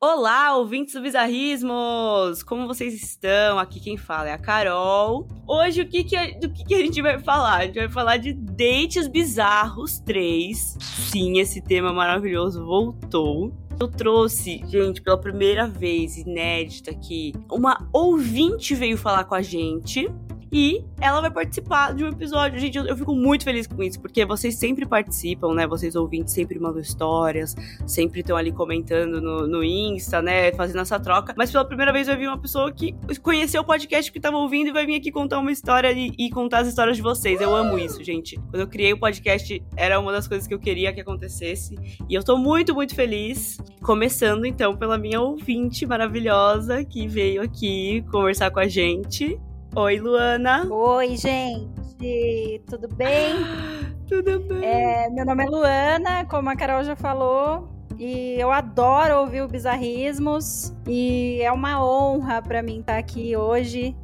[0.00, 2.44] Olá, ouvintes do Bizarrismos!
[2.44, 3.58] Como vocês estão?
[3.58, 5.26] Aqui quem fala é a Carol.
[5.48, 7.56] Hoje, o que que a, do que, que a gente vai falar?
[7.56, 10.76] A gente vai falar de Dates Bizarros 3.
[10.80, 13.52] Sim, esse tema maravilhoso voltou.
[13.80, 20.08] Eu trouxe, gente, pela primeira vez, inédita aqui, uma ouvinte veio falar com a gente.
[20.52, 22.60] E ela vai participar de um episódio.
[22.60, 25.66] Gente, eu, eu, fico muito feliz com isso, porque vocês sempre participam, né?
[25.66, 27.56] Vocês ouvintes sempre mandam histórias,
[27.86, 30.52] sempre estão ali comentando no, no Insta, né?
[30.52, 31.32] Fazendo essa troca.
[31.38, 34.68] Mas pela primeira vez eu vi uma pessoa que conheceu o podcast que estava ouvindo
[34.68, 37.40] e vai vir aqui contar uma história e, e, contar as histórias de vocês.
[37.40, 38.36] Eu amo isso, gente.
[38.50, 41.76] Quando eu criei o podcast, era uma das coisas que eu queria que acontecesse.
[42.10, 43.56] E eu tô muito, muito feliz.
[43.80, 49.40] Começando então pela minha ouvinte maravilhosa que veio aqui conversar com a gente.
[49.74, 50.66] Oi, Luana.
[50.70, 52.62] Oi, gente.
[52.68, 53.36] Tudo bem?
[54.06, 54.62] Tudo bem.
[54.62, 57.70] É, meu nome é Luana, como a Carol já falou.
[57.98, 60.74] E eu adoro ouvir o Bizarrismos.
[60.86, 63.96] E é uma honra para mim estar aqui hoje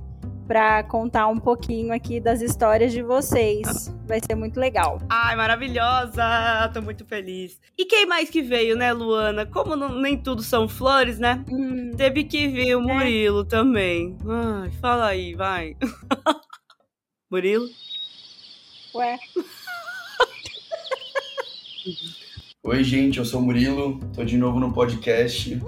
[0.49, 3.95] para contar um pouquinho aqui das histórias de vocês.
[4.07, 4.99] Vai ser muito legal.
[5.11, 6.71] Ai, maravilhosa!
[6.73, 7.61] Tô muito feliz.
[7.77, 9.45] E quem mais que veio, né, Luana?
[9.45, 11.45] Como não, nem tudo são flores, né?
[11.51, 12.95] Hum, Teve que vir o é.
[12.95, 13.45] Murilo é.
[13.45, 14.17] também.
[14.27, 15.77] Ai, fala aí, vai.
[17.31, 17.69] Murilo?
[18.95, 19.19] Ué.
[22.69, 25.59] Oi, gente, eu sou o Murilo, tô de novo no podcast.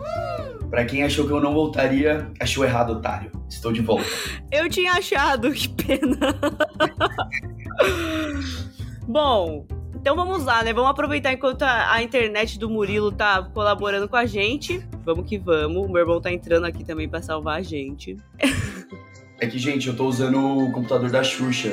[0.68, 3.32] Pra quem achou que eu não voltaria, achou errado, otário.
[3.48, 4.04] Estou de volta.
[4.52, 6.18] Eu tinha achado, que pena.
[9.08, 10.74] Bom, então vamos lá, né?
[10.74, 14.86] Vamos aproveitar enquanto a, a, internet do Murilo tá colaborando com a gente.
[15.02, 15.86] Vamos que vamos.
[15.86, 18.18] O meu irmão tá entrando aqui também para salvar a gente.
[19.40, 21.72] É que, gente, eu tô usando o computador da Xuxa.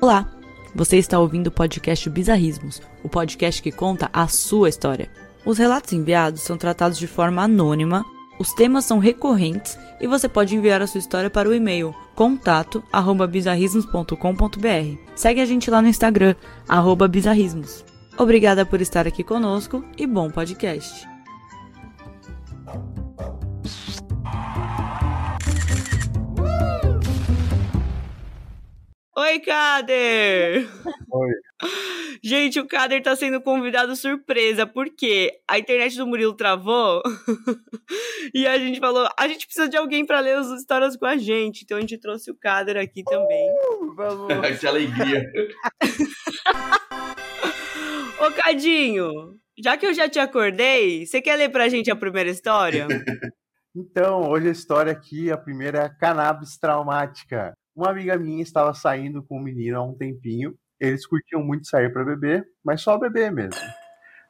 [0.00, 0.41] Olá.
[0.74, 5.10] Você está ouvindo o podcast Bizarrismos, o podcast que conta a sua história.
[5.44, 8.02] Os relatos enviados são tratados de forma anônima,
[8.38, 14.98] os temas são recorrentes e você pode enviar a sua história para o e-mail contato@bizarrismos.com.br.
[15.14, 16.34] Segue a gente lá no Instagram
[17.10, 17.84] @bizarrismos.
[18.16, 21.06] Obrigada por estar aqui conosco e bom podcast.
[29.22, 30.68] Oi, Kader!
[31.12, 31.30] Oi.
[32.20, 37.00] Gente, o Kader tá sendo convidado surpresa, porque a internet do Murilo travou
[38.34, 41.16] e a gente falou, a gente precisa de alguém para ler as histórias com a
[41.16, 43.48] gente, então a gente trouxe o Kader aqui também.
[43.70, 44.28] Uh, vamos.
[44.58, 45.32] que alegria!
[48.18, 52.28] Ô, Cadinho, já que eu já te acordei, você quer ler pra gente a primeira
[52.28, 52.88] história?
[53.74, 57.54] Então, hoje a história aqui, a primeira é a cannabis traumática.
[57.74, 60.54] Uma amiga minha estava saindo com um menino há um tempinho.
[60.78, 63.60] Eles curtiam muito sair para beber, mas só beber mesmo.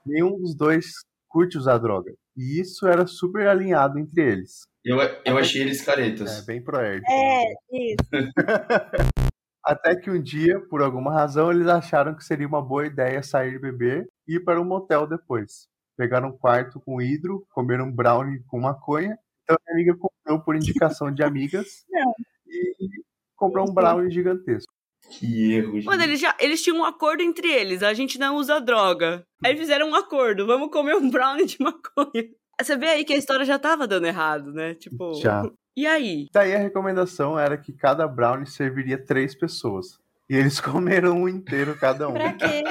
[0.06, 0.86] Nenhum dos dois
[1.28, 2.12] curte usar droga.
[2.36, 4.60] E isso era super alinhado entre eles.
[4.84, 6.42] Eu, eu achei eles caretas.
[6.42, 7.02] É, bem proerd.
[7.08, 8.08] É, isso.
[9.64, 13.60] Até que um dia, por alguma razão, eles acharam que seria uma boa ideia sair
[13.60, 15.68] beber e ir para um motel depois.
[15.96, 19.16] Pegaram um quarto com hidro, comeram um brownie com maconha.
[19.42, 21.84] Então a minha amiga comprou por indicação de amigas.
[21.90, 22.12] Não.
[22.46, 23.02] E
[23.42, 24.72] comprou um brownie gigantesco.
[25.10, 25.84] Que erro, gente.
[25.84, 27.82] Mano, eles, já, eles tinham um acordo entre eles.
[27.82, 29.26] A gente não usa droga.
[29.44, 30.46] Aí fizeram um acordo.
[30.46, 32.28] Vamos comer um brownie de maconha.
[32.60, 34.74] Você vê aí que a história já tava dando errado, né?
[34.74, 35.14] Tipo.
[35.14, 35.42] Já.
[35.76, 36.28] E aí?
[36.32, 39.98] Daí a recomendação era que cada brownie serviria três pessoas.
[40.30, 42.12] E eles comeram um inteiro cada um.
[42.12, 42.62] pra quê?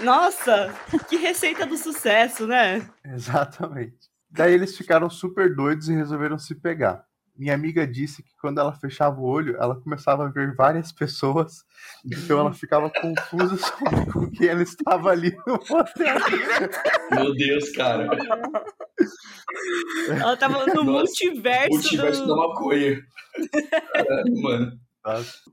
[0.00, 0.74] Nossa,
[1.08, 2.88] que receita do sucesso, né?
[3.04, 4.08] Exatamente.
[4.30, 7.07] Daí eles ficaram super doidos e resolveram se pegar
[7.38, 11.64] minha amiga disse que quando ela fechava o olho, ela começava a ver várias pessoas,
[12.04, 16.16] então ela ficava confusa sobre com quem ela estava ali no motel.
[17.12, 18.08] Meu Deus, cara.
[20.08, 22.28] Ela tava no Nossa, multiverso, multiverso do...
[22.28, 23.00] da maconha.
[23.94, 24.80] Caralho, mano.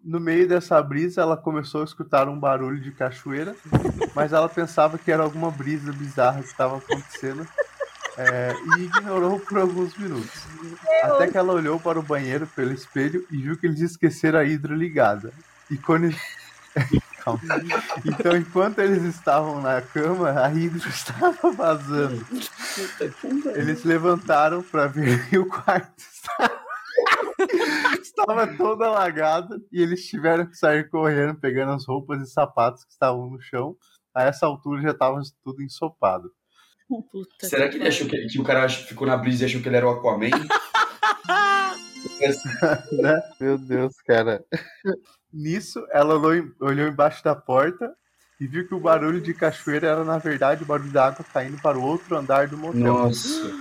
[0.03, 3.55] No meio dessa brisa, ela começou a escutar um barulho de cachoeira,
[4.13, 7.47] mas ela pensava que era alguma brisa bizarra que estava acontecendo
[8.17, 10.47] é, e ignorou por alguns minutos.
[11.03, 14.45] Até que ela olhou para o banheiro pelo espelho e viu que eles esqueceram a
[14.45, 15.33] hidro ligada.
[15.69, 16.09] E quando.
[18.05, 22.23] Então, enquanto eles estavam na cama, a hidro estava vazando.
[23.55, 26.61] Eles levantaram para ver que o quarto estava.
[27.99, 32.91] estava todo alagado e eles tiveram que sair correndo, pegando as roupas e sapatos que
[32.91, 33.75] estavam no chão.
[34.13, 36.31] A essa altura já estava tudo ensopado.
[36.87, 39.67] Puta Será que ele achou que, que, o cara ficou na brisa e achou que
[39.67, 40.29] ele era o Aquaman?
[42.91, 43.21] né?
[43.39, 44.43] Meu Deus, cara.
[45.33, 47.93] Nisso, ela olhou, olhou embaixo da porta
[48.39, 51.61] e viu que o barulho de cachoeira era, na verdade, o barulho da água caindo
[51.61, 52.81] para o outro andar do motel.
[52.81, 53.51] Nossa.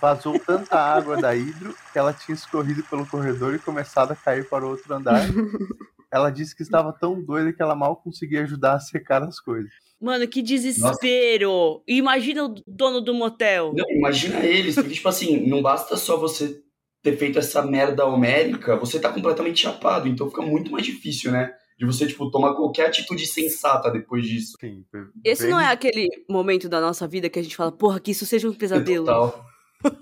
[0.00, 4.48] Vazou tanta água da hidro que ela tinha escorrido pelo corredor e começado a cair
[4.48, 5.20] para o outro andar.
[6.14, 9.72] Ela disse que estava tão doida que ela mal conseguia ajudar a secar as coisas.
[10.00, 11.82] Mano, que desespero!
[11.88, 13.72] Imagina o dono do motel.
[13.74, 16.62] Não, imagina eles, porque, tipo assim, não basta só você
[17.02, 21.52] ter feito essa merda homérica, você tá completamente chapado, então fica muito mais difícil, né?
[21.76, 24.56] De você, tipo, tomar qualquer atitude sensata depois disso.
[24.60, 24.84] Sim,
[25.24, 28.12] Esse bem, não é aquele momento da nossa vida que a gente fala, porra, que
[28.12, 29.06] isso seja um pesadelo.
[29.06, 29.44] Total.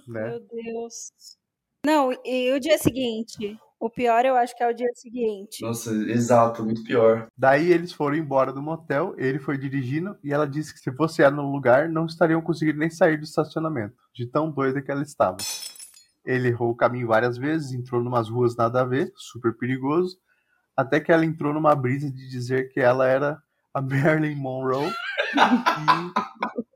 [0.06, 0.28] né?
[0.28, 1.10] Meu Deus.
[1.86, 3.58] Não, e o dia seguinte?
[3.82, 5.60] O pior eu acho que é o dia seguinte.
[5.60, 7.26] Nossa, exato, muito pior.
[7.36, 11.20] Daí eles foram embora do motel, ele foi dirigindo e ela disse que se fosse
[11.20, 15.02] ela no lugar, não estariam conseguindo nem sair do estacionamento, de tão doida que ela
[15.02, 15.38] estava.
[16.24, 20.16] Ele errou o caminho várias vezes, entrou numas ruas nada a ver, super perigoso,
[20.76, 23.42] até que ela entrou numa brisa de dizer que ela era
[23.74, 24.92] a Marilyn Monroe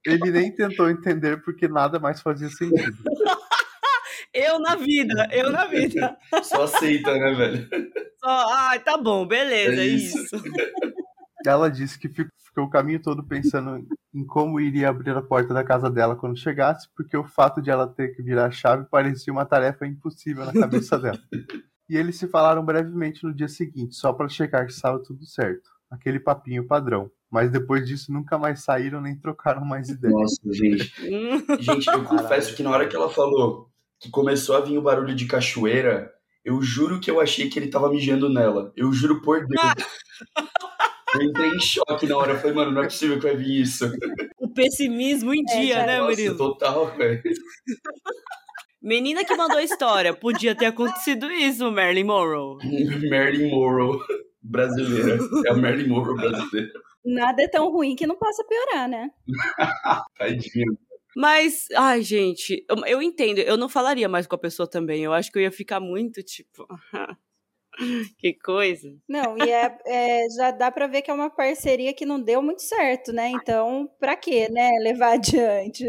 [0.04, 2.96] e ele nem tentou entender porque nada mais fazia sentido.
[4.56, 6.16] Eu na vida, eu na vida.
[6.42, 7.68] Só aceita, né, velho?
[8.18, 10.18] Só, ai, tá bom, beleza, É é isso.
[10.18, 10.36] isso.
[11.46, 15.54] Ela disse que fi- ficou o caminho todo pensando em como iria abrir a porta
[15.54, 18.86] da casa dela quando chegasse, porque o fato de ela ter que virar a chave
[18.90, 21.18] parecia uma tarefa impossível na cabeça dela.
[21.88, 25.70] E eles se falaram brevemente no dia seguinte, só para checar que estava tudo certo.
[25.88, 27.08] Aquele papinho padrão.
[27.30, 30.12] Mas depois disso nunca mais saíram nem trocaram mais ideia.
[30.12, 30.92] Nossa, gente.
[31.62, 33.68] Gente, eu confesso que na hora que ela falou
[34.00, 36.12] que começou a vir o barulho de cachoeira,
[36.44, 38.72] eu juro que eu achei que ele tava mijando nela.
[38.76, 39.62] Eu juro por Deus.
[41.14, 42.32] Eu entrei em choque na hora.
[42.32, 43.90] Eu falei, mano, não é possível que vai vir isso.
[44.38, 46.36] o pessimismo em É, dia, né, Nossa, Murilo?
[46.36, 47.22] total, velho.
[48.82, 50.14] Menina que mandou a história.
[50.14, 52.58] Podia ter acontecido isso, Marilyn Monroe.
[53.10, 53.98] Marilyn Monroe
[54.42, 55.18] brasileira.
[55.46, 56.70] É a Marilyn Monroe brasileira.
[57.04, 59.08] Nada é tão ruim que não possa piorar, né?
[60.18, 60.66] Tadinha.
[61.16, 63.38] Mas, ai, gente, eu, eu entendo.
[63.38, 65.02] Eu não falaria mais com a pessoa também.
[65.02, 66.66] Eu acho que eu ia ficar muito, tipo.
[68.18, 68.94] que coisa.
[69.08, 72.42] Não, e é, é, já dá pra ver que é uma parceria que não deu
[72.42, 73.30] muito certo, né?
[73.30, 74.70] Então, pra quê, né?
[74.82, 75.84] Levar adiante.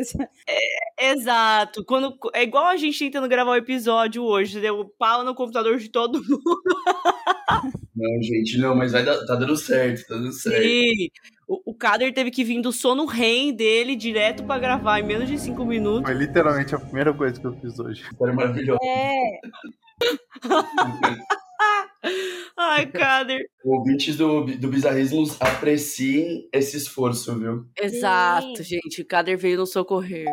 [0.98, 1.84] Exato.
[1.84, 4.62] Quando, é igual a gente tentando gravar o episódio hoje.
[4.62, 6.52] Deu pau no computador de todo mundo.
[7.94, 10.62] Não, gente, não, mas vai tá dando certo, tá dando certo.
[10.62, 11.10] Sim.
[11.48, 15.28] O, o Kader teve que vir do sono REM dele direto pra gravar em menos
[15.28, 16.04] de cinco minutos.
[16.04, 18.04] Foi literalmente a primeira coisa que eu fiz hoje.
[18.04, 18.80] História maravilhosa.
[18.84, 19.40] É,
[22.56, 23.46] Ai, Kader.
[23.64, 27.66] Ouvintes do, do Bizarrismos, apreciem esse esforço, viu?
[27.80, 29.02] Exato, gente.
[29.02, 30.28] O Kader veio nos socorrer.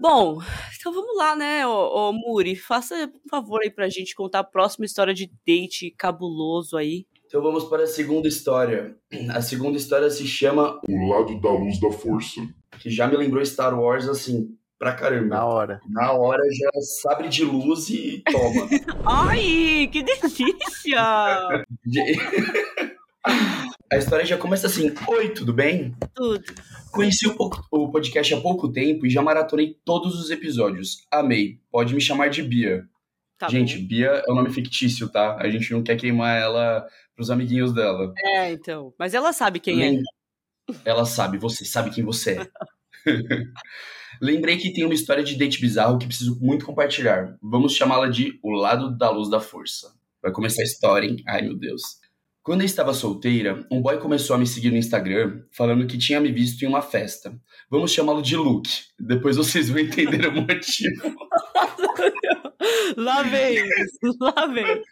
[0.00, 0.38] Bom,
[0.76, 2.56] então vamos lá, né, ô, ô Muri?
[2.56, 7.06] Faça um favor aí pra gente contar a próxima história de date cabuloso aí.
[7.32, 8.94] Então vamos para a segunda história.
[9.30, 12.42] A segunda história se chama O lado da luz da força.
[12.78, 15.36] que já me lembrou Star Wars assim, pra caramba.
[15.36, 15.80] Na hora.
[15.88, 16.68] Na hora já
[17.00, 18.68] sabre de luz e toma.
[19.06, 21.00] Ai, que delícia!
[23.90, 25.94] a história já começa assim: Oi, tudo bem?
[26.14, 26.44] Tudo.
[26.92, 30.98] Conheci o, pouco- o podcast há pouco tempo e já maratonei todos os episódios.
[31.10, 31.58] Amei.
[31.70, 32.84] Pode me chamar de Bia.
[33.46, 33.86] Tá gente, bom.
[33.88, 35.36] Bia é um nome fictício, tá?
[35.40, 38.12] A gente não quer queimar ela pros amiguinhos dela.
[38.24, 38.94] É, então.
[38.98, 39.90] Mas ela sabe quem é.
[39.90, 40.02] Lem-
[40.84, 42.48] Ela sabe, você sabe quem você é.
[44.20, 47.36] Lembrei que tem uma história de date bizarro que preciso muito compartilhar.
[47.42, 49.92] Vamos chamá-la de O Lado da Luz da Força.
[50.22, 51.16] Vai começar a história, hein?
[51.26, 51.82] Ai, meu Deus.
[52.44, 56.20] Quando eu estava solteira, um boy começou a me seguir no Instagram, falando que tinha
[56.20, 57.32] me visto em uma festa.
[57.70, 58.70] Vamos chamá-lo de Luke.
[58.98, 61.16] Depois vocês vão entender o motivo.
[62.96, 63.58] Lá vem,
[64.20, 64.82] lá vem.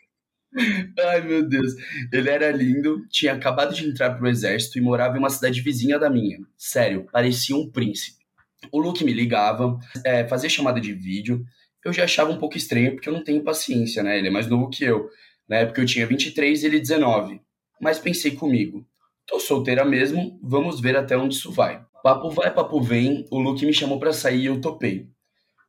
[0.99, 1.75] Ai, meu Deus.
[2.13, 5.99] Ele era lindo, tinha acabado de entrar pro exército e morava em uma cidade vizinha
[5.99, 6.39] da minha.
[6.57, 8.25] Sério, parecia um príncipe.
[8.73, 11.45] O Luke me ligava, é, fazia chamada de vídeo.
[11.85, 14.19] Eu já achava um pouco estranho porque eu não tenho paciência, né?
[14.19, 15.09] Ele é mais novo que eu.
[15.49, 17.41] Na época eu tinha 23 e ele 19.
[17.81, 18.87] Mas pensei comigo,
[19.27, 21.83] tô solteira mesmo, vamos ver até onde isso vai.
[22.03, 25.09] Papo vai, papo vem, o Luke me chamou pra sair e eu topei.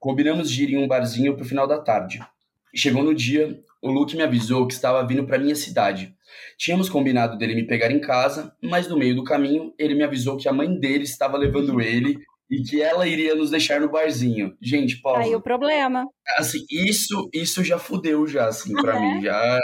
[0.01, 2.19] Combinamos de ir em um barzinho pro final da tarde.
[2.75, 6.15] Chegou no dia, o Luke me avisou que estava vindo para minha cidade.
[6.57, 10.37] Tínhamos combinado dele me pegar em casa, mas no meio do caminho ele me avisou
[10.37, 12.17] que a mãe dele estava levando ele
[12.49, 14.57] e que ela iria nos deixar no barzinho.
[14.59, 16.05] Gente, tá aí o Paulo, problema.
[16.35, 18.99] assim, isso, isso já fudeu já, assim, pra É?
[18.99, 19.21] mim.
[19.21, 19.59] Já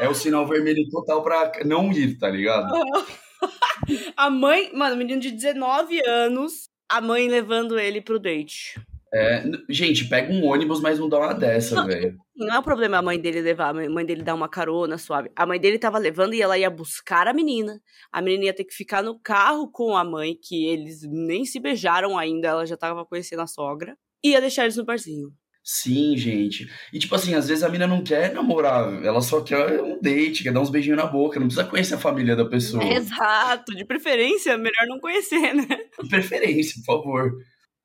[0.00, 2.72] é o sinal vermelho total pra não ir, tá ligado?
[4.16, 8.80] A mãe, mano, menino de 19 anos, a mãe levando ele pro date.
[9.14, 12.16] É, gente, pega um ônibus, mas não dá uma dessa, velho.
[12.34, 15.30] Não é o problema a mãe dele levar, a mãe dele dar uma carona suave.
[15.36, 17.78] A mãe dele tava levando e ela ia buscar a menina.
[18.10, 21.60] A menina ia ter que ficar no carro com a mãe, que eles nem se
[21.60, 23.98] beijaram ainda, ela já tava conhecendo a sogra.
[24.24, 25.28] E ia deixar eles no barzinho.
[25.64, 26.68] Sim, gente.
[26.92, 30.42] E tipo assim, às vezes a mina não quer namorar, ela só quer um date,
[30.42, 32.82] quer dar uns beijinhos na boca, não precisa conhecer a família da pessoa.
[32.82, 35.66] Exato, de preferência, melhor não conhecer, né?
[36.02, 37.32] De preferência, por favor.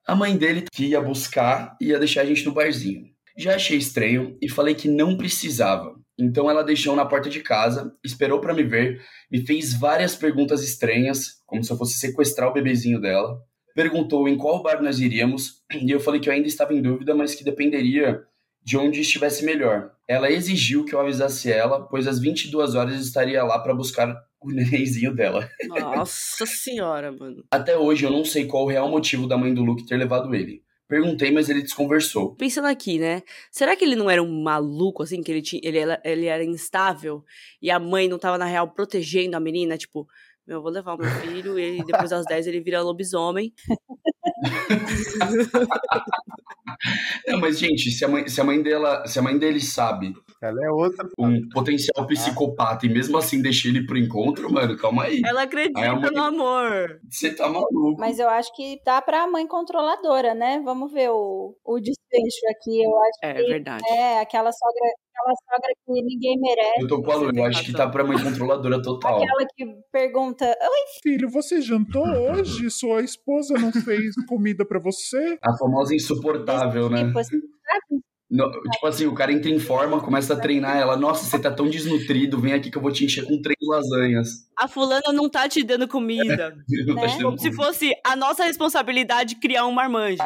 [0.08, 3.08] A mãe dele que ia buscar ia deixar a gente no barzinho.
[3.38, 5.96] Já achei estranho e falei que não precisava.
[6.18, 10.64] Então ela deixou na porta de casa, esperou pra me ver, me fez várias perguntas
[10.64, 13.38] estranhas, como se eu fosse sequestrar o bebezinho dela.
[13.76, 17.14] Perguntou em qual bar nós iríamos e eu falei que eu ainda estava em dúvida,
[17.14, 18.24] mas que dependeria
[18.64, 19.92] de onde estivesse melhor.
[20.08, 24.51] Ela exigiu que eu avisasse ela, pois às 22 horas estaria lá pra buscar o
[24.51, 25.50] nenenzinho dela.
[25.67, 27.44] Nossa senhora, mano.
[27.51, 30.34] Até hoje eu não sei qual o real motivo da mãe do Luke ter levado
[30.34, 30.63] ele.
[30.88, 32.36] Perguntei, mas ele desconversou.
[32.36, 33.22] Pensando aqui, né?
[33.51, 36.44] Será que ele não era um maluco, assim, que ele, tinha, ele, era, ele era
[36.46, 37.25] instável
[37.62, 39.77] e a mãe não tava, na real, protegendo a menina?
[39.77, 40.08] Tipo,
[40.48, 43.53] meu, eu vou levar o meu filho e depois das 10 ele vira lobisomem.
[47.27, 50.13] Não, mas gente, se a mãe, se a mãe dela, se a mãe dele sabe
[50.41, 51.08] Ela é outra.
[51.17, 55.22] um potencial psicopata e mesmo assim deixa ele pro encontro, mano, calma aí.
[55.25, 57.00] Ela acredita Aí mãe- no amor.
[57.10, 57.96] Você tá maluco.
[58.00, 60.62] Mas eu acho que dá pra mãe controladora, né?
[60.63, 62.84] Vamos ver o, o desfecho aqui.
[62.84, 63.84] Eu acho É que verdade.
[63.89, 66.82] é aquela sogra, aquela sogra que ninguém merece.
[66.82, 69.15] Eu tô com a Lu, Você eu acho que tá pra mãe controladora total.
[69.24, 72.03] Aquela que pergunta, "Oi, Filho, você jantou
[72.63, 72.70] hoje?
[72.70, 75.38] Sua esposa não fez comida pra você?
[75.41, 77.06] A famosa insuportável, né?
[77.06, 78.01] tipo, assim, sabe?
[78.29, 80.98] No- tipo assim, o cara entra em forma, começa a treinar ela.
[80.98, 84.27] Nossa, você tá tão desnutrido, vem aqui que eu vou te encher com três lasanhas.
[84.57, 86.27] A fulana não tá te dando comida.
[86.38, 86.63] Tá Né?
[86.67, 87.55] te dando Como se comida.
[87.55, 90.17] fosse a nossa responsabilidade criar um marmanjo.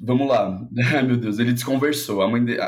[0.00, 0.60] Vamos lá.
[0.94, 2.20] Ai, meu Deus, ele desconversou.
[2.22, 2.60] A mãe dele.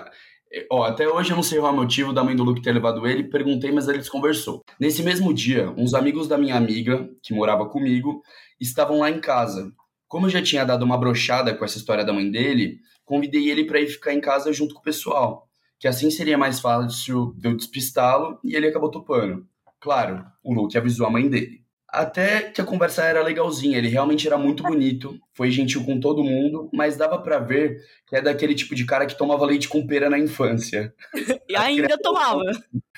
[0.71, 2.73] Ó, até hoje eu não sei qual é o motivo da mãe do Luke ter
[2.73, 4.63] levado ele, perguntei, mas ele desconversou.
[4.79, 8.23] Nesse mesmo dia, uns amigos da minha amiga, que morava comigo,
[8.61, 9.73] estavam lá em casa.
[10.15, 13.65] Como eu já tinha dado uma brochada com essa história da mãe dele, convidei ele
[13.65, 17.49] pra ir ficar em casa junto com o pessoal, que assim seria mais fácil de
[17.49, 19.45] eu despistá-lo e ele acabou topando.
[19.81, 21.64] Claro, o Luke avisou a mãe dele.
[21.95, 26.25] Até que a conversa era legalzinha, ele realmente era muito bonito, foi gentil com todo
[26.25, 29.87] mundo, mas dava pra ver que é daquele tipo de cara que tomava leite com
[29.87, 30.93] pera na infância.
[31.49, 32.43] E ainda tomava.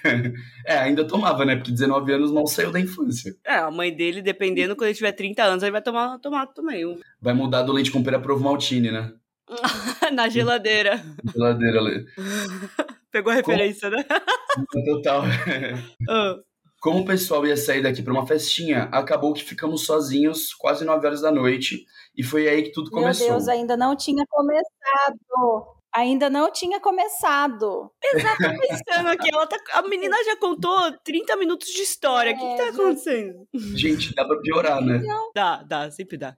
[0.65, 1.57] É, ainda tomava, né?
[1.57, 3.35] Porque 19 anos mal saiu da infância.
[3.45, 6.97] É, a mãe dele, dependendo, quando ele tiver 30 anos, ele vai tomar, tomar também.
[7.21, 9.13] Vai mudar do leite com pera pro maltine, né?
[10.15, 11.03] Na geladeira.
[11.35, 12.07] Geladeira ali.
[13.11, 14.05] Pegou a referência, né?
[14.87, 15.25] Total.
[16.09, 16.37] Ah,
[16.87, 21.05] Como o pessoal ia sair daqui pra uma festinha, acabou que ficamos sozinhos quase 9
[21.05, 21.85] horas da noite.
[22.17, 23.27] E foi aí que tudo Meu começou.
[23.27, 25.67] Deus, ainda não tinha começado.
[25.93, 27.91] Ainda não tinha começado.
[28.15, 29.29] Exato, pensando aqui.
[29.35, 32.33] Ela tá, a menina já contou 30 minutos de história.
[32.33, 33.49] O que, que tá É, acontecendo?
[33.75, 35.03] Gente, dá pra piorar, né?
[35.35, 36.37] Dá, dá, sempre dá.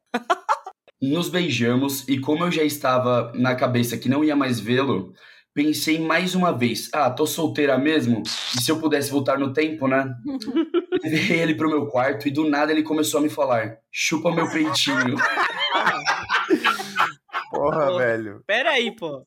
[1.03, 5.13] Nos beijamos e como eu já estava na cabeça que não ia mais vê-lo,
[5.59, 8.23] pensei mais uma vez, ah, tô solteira mesmo?
[8.57, 10.15] E se eu pudesse voltar no tempo, né?
[11.03, 14.49] Levei ele pro meu quarto e do nada ele começou a me falar, chupa meu
[14.49, 15.17] peitinho.
[17.51, 17.99] Porra, Pô.
[17.99, 18.41] velho.
[18.47, 19.27] Pera aí, pô.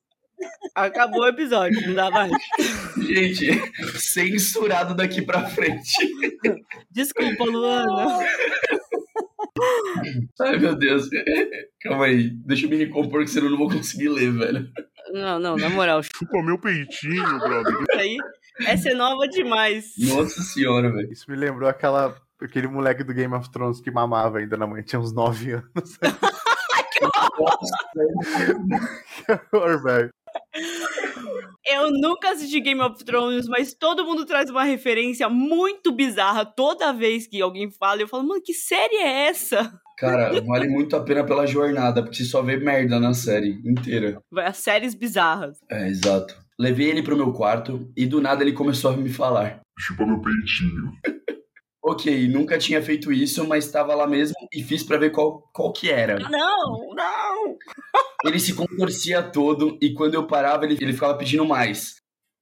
[0.74, 2.32] Acabou o episódio, não dá mais.
[2.98, 3.48] Gente,
[4.00, 5.92] censurado daqui pra frente.
[6.90, 8.26] Desculpa, Luana.
[10.40, 11.08] Ai, meu Deus.
[11.82, 14.70] Calma aí, deixa eu me recompor que senão eu não vou conseguir ler, velho.
[15.14, 17.74] Não, não, na moral, Chupa meu peitinho, brother.
[17.74, 18.18] isso aí.
[18.68, 19.94] Essa é nova demais.
[19.98, 21.12] Nossa senhora, velho.
[21.12, 24.84] Isso me lembrou aquela, aquele moleque do Game of Thrones que mamava ainda na mãe.
[24.84, 25.98] Tinha uns 9 anos.
[29.26, 30.10] que horror, velho.
[31.66, 36.94] Eu nunca assisti Game of Thrones, mas todo mundo traz uma referência muito bizarra toda
[36.94, 38.02] vez que alguém fala.
[38.02, 39.72] Eu falo, mano, que série é essa?
[40.02, 44.20] Cara, vale muito a pena pela jornada, porque você só vê merda na série inteira.
[44.32, 45.60] Vai as séries bizarras.
[45.70, 46.36] É, exato.
[46.60, 49.62] Levei ele pro meu quarto e do nada ele começou a me falar.
[49.78, 50.92] Chupa meu peitinho.
[51.84, 55.74] Ok, nunca tinha feito isso, mas estava lá mesmo e fiz pra ver qual, qual
[55.74, 56.20] que era.
[56.30, 57.58] Não, não.
[58.24, 61.96] Ele se contorcia todo e quando eu parava ele, ele ficava pedindo mais.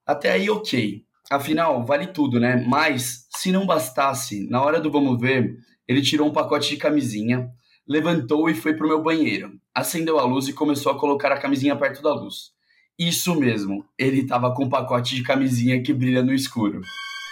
[0.05, 1.05] Até aí, ok.
[1.31, 2.61] Afinal, vale tudo, né?
[2.67, 5.57] Mas, se não bastasse, na hora do vamos ver,
[5.89, 7.50] ele tirou um pacote de camisinha,
[7.88, 9.60] levantou e foi pro meu banheiro.
[9.74, 12.51] Acendeu a luz e começou a colocar a camisinha perto da luz.
[12.98, 16.81] Isso mesmo, ele tava com um pacote de camisinha que brilha no escuro.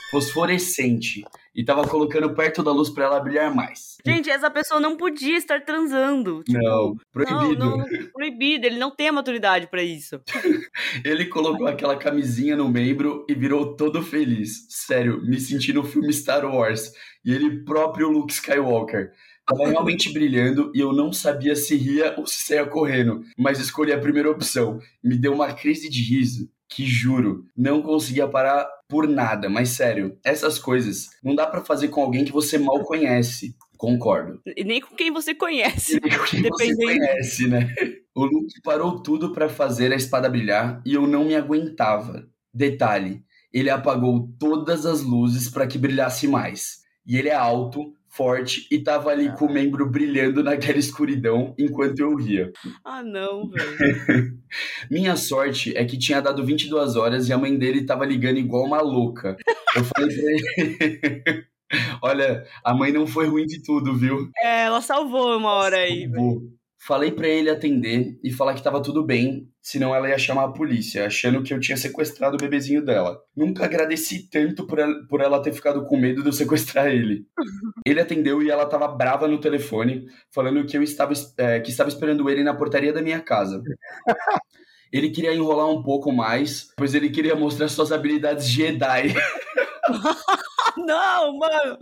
[0.09, 1.23] Fosforescente
[1.55, 3.97] e tava colocando perto da luz pra ela brilhar mais.
[4.05, 6.43] Gente, essa pessoa não podia estar transando.
[6.43, 7.65] Tipo, Não, proibido.
[7.65, 8.67] Não, não, proibido.
[8.67, 10.21] Ele não tem a maturidade pra isso.
[11.03, 14.67] Ele colocou aquela camisinha no membro e virou todo feliz.
[14.69, 16.91] Sério, me senti no filme Star Wars.
[17.25, 19.11] E ele próprio Luke Skywalker.
[19.45, 23.93] Tava realmente brilhando e eu não sabia se ria ou se saia correndo, mas escolhi
[23.93, 24.79] a primeira opção.
[25.01, 30.17] Me deu uma crise de riso que juro, não conseguia parar por nada, mas sério,
[30.23, 33.55] essas coisas não dá pra fazer com alguém que você mal conhece.
[33.77, 34.41] Concordo.
[34.55, 35.99] E nem com quem você conhece.
[35.99, 36.77] Quem você Dependendo.
[36.77, 37.75] conhece, né?
[38.15, 42.27] O Luke parou tudo pra fazer a espada brilhar e eu não me aguentava.
[42.51, 46.79] Detalhe, ele apagou todas as luzes pra que brilhasse mais.
[47.05, 51.99] E ele é alto, forte e tava ali com o membro brilhando naquela escuridão enquanto
[51.99, 52.51] eu ria.
[52.83, 54.33] Ah, não, velho.
[54.89, 58.65] Minha sorte é que tinha dado 22 horas e a mãe dele tava ligando igual
[58.65, 59.37] uma louca.
[59.75, 61.45] Eu falei pra ele.
[62.01, 64.29] Olha, a mãe não foi ruim de tudo, viu?
[64.37, 66.07] É, ela salvou uma hora aí.
[66.07, 66.56] velho.
[66.79, 70.51] Falei pra ele atender e falar que tava tudo bem, senão ela ia chamar a
[70.51, 73.19] polícia, achando que eu tinha sequestrado o bebezinho dela.
[73.35, 77.25] Nunca agradeci tanto por ela, por ela ter ficado com medo de eu sequestrar ele.
[77.85, 81.69] Ele atendeu e ela tava brava no telefone, falando que eu estava, es- é, que
[81.69, 83.61] estava esperando ele na portaria da minha casa.
[84.91, 89.13] Ele queria enrolar um pouco mais, pois ele queria mostrar suas habilidades Jedi.
[90.85, 91.77] Não, mano.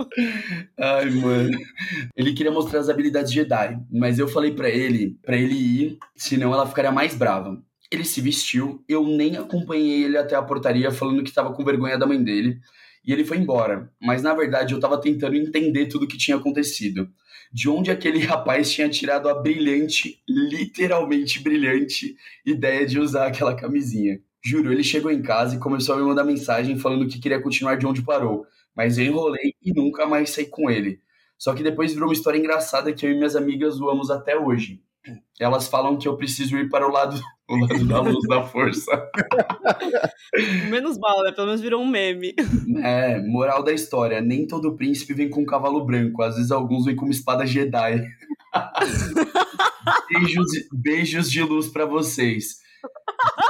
[0.79, 1.57] Ai, mano.
[2.15, 6.53] Ele queria mostrar as habilidades Jedi, mas eu falei pra ele, pra ele ir, senão
[6.53, 7.61] ela ficaria mais brava.
[7.91, 11.97] Ele se vestiu, eu nem acompanhei ele até a portaria falando que tava com vergonha
[11.97, 12.59] da mãe dele,
[13.05, 13.91] e ele foi embora.
[14.01, 17.07] Mas na verdade eu tava tentando entender tudo o que tinha acontecido.
[17.51, 24.19] De onde aquele rapaz tinha tirado a brilhante, literalmente brilhante, ideia de usar aquela camisinha.
[24.43, 27.75] Juro, ele chegou em casa e começou a me mandar mensagem falando que queria continuar
[27.77, 28.45] de onde parou
[28.75, 30.99] mas eu enrolei e nunca mais saí com ele.
[31.37, 34.81] Só que depois virou uma história engraçada que eu e minhas amigas zoamos até hoje.
[35.39, 38.91] Elas falam que eu preciso ir para o lado, o lado da luz da força.
[40.69, 41.31] Menos mal, né?
[41.31, 42.33] Pelo menos virou um meme.
[42.83, 46.85] É, moral da história, nem todo príncipe vem com um cavalo branco, às vezes alguns
[46.85, 48.03] vêm com uma espada Jedi.
[50.09, 52.59] beijos, beijos de luz pra vocês.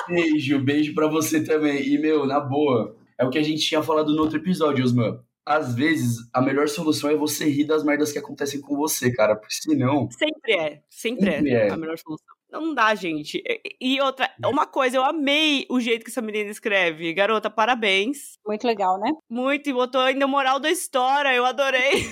[0.08, 1.88] Beijo, beijo pra você também.
[1.88, 5.20] E, meu, na boa, é o que a gente tinha falado no outro episódio, Osman.
[5.46, 9.36] Às vezes, a melhor solução é você rir das merdas que acontecem com você, cara.
[9.36, 10.10] Porque senão.
[10.12, 10.82] Sempre é.
[10.90, 11.70] Sempre, Sempre é, é.
[11.70, 12.36] a melhor solução.
[12.52, 13.44] Não dá, gente.
[13.82, 17.14] E outra, uma coisa, eu amei o jeito que essa menina escreve.
[17.14, 18.38] Garota, parabéns.
[18.48, 19.12] Muito legal, né?
[19.30, 22.08] Muito, e botou ainda moral da história, eu adorei.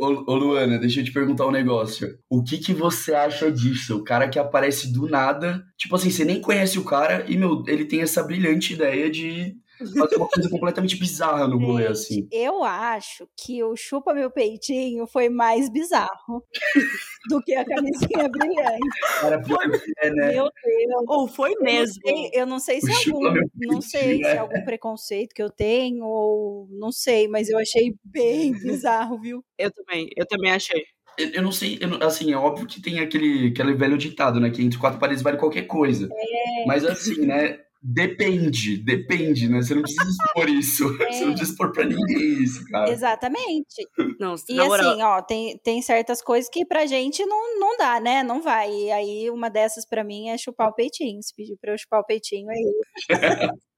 [0.00, 2.18] Ô, ô, Luana, deixa eu te perguntar um negócio.
[2.28, 3.98] O que que você acha disso?
[3.98, 5.62] O cara que aparece do nada.
[5.78, 9.54] Tipo assim, você nem conhece o cara e, meu, ele tem essa brilhante ideia de
[9.86, 12.26] fazer uma coisa completamente bizarra no rolê, assim.
[12.30, 16.44] Eu acho que o chupa meu peitinho foi mais bizarro
[17.28, 18.88] do que a camisinha brilhante.
[19.20, 19.58] Cara, pior
[19.98, 20.32] é, né?
[20.32, 21.04] Meu Deus.
[21.08, 21.94] Ou foi Eu não mesmo.
[22.04, 24.38] sei- Eu não sei se O é algum, não sei se é né?
[24.38, 29.44] algum preconceito que eu tenho ou não sei, mas eu achei bem bizarro, viu?
[29.58, 30.82] Eu também, eu também achei.
[31.18, 34.48] Eu, não sei, eu assim, é óbvio que tem aquele, aquele velho ditado, né?
[34.50, 36.08] Que entre quatro paredes vale qualquer coisa.
[36.10, 36.64] É.
[36.66, 37.58] Mas assim, né?
[37.84, 39.60] Depende, depende, né?
[39.60, 40.84] Você não precisa expor isso.
[41.10, 42.88] Você não precisa expor pra ninguém isso, cara.
[42.88, 43.88] Exatamente.
[44.20, 48.22] Não, E assim, ó, tem, tem certas coisas que pra gente não, não dá, né?
[48.22, 48.72] Não vai.
[48.72, 51.20] E aí, uma dessas pra mim é chupar o peitinho.
[51.22, 52.72] Se pedir pra eu chupar o peitinho, aí.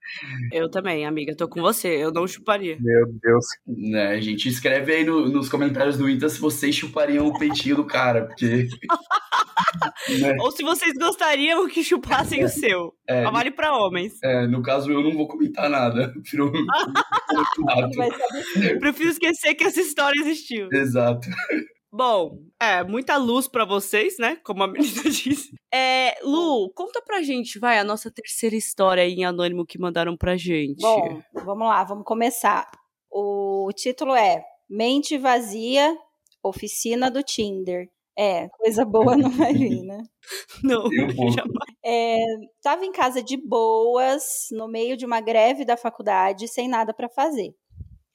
[0.53, 1.89] eu também, amiga, tô com você.
[1.89, 2.77] Eu não chuparia.
[2.81, 3.45] Meu Deus.
[3.67, 7.87] Né, gente, escreve aí no- nos comentários do Insta se vocês chupariam o peitinho do
[7.87, 8.69] cara, porque.
[10.21, 12.93] né, Ou se vocês gostariam que chupassem o seu.
[13.09, 14.13] é, Só vale pra homens.
[14.23, 16.13] é, no caso, eu não vou comentar nada.
[16.23, 16.53] Prefiro.
[18.81, 20.69] Prefiro esquecer que essa história existiu.
[20.73, 21.29] Exato.
[21.97, 24.35] Bom, é, muita luz pra vocês, né?
[24.45, 25.55] Como a menina disse.
[25.73, 30.17] É, Lu, conta pra gente, vai, a nossa terceira história aí em anônimo que mandaram
[30.17, 30.83] pra gente.
[30.83, 32.69] Bom, vamos lá, vamos começar.
[33.09, 35.97] O título é Mente Vazia,
[36.43, 37.89] Oficina do Tinder.
[38.19, 40.03] É, coisa boa não vai vir, né?
[40.65, 40.83] não,
[41.31, 41.75] jamais.
[41.85, 42.17] É,
[42.61, 47.09] tava em casa de boas, no meio de uma greve da faculdade, sem nada para
[47.09, 47.55] fazer.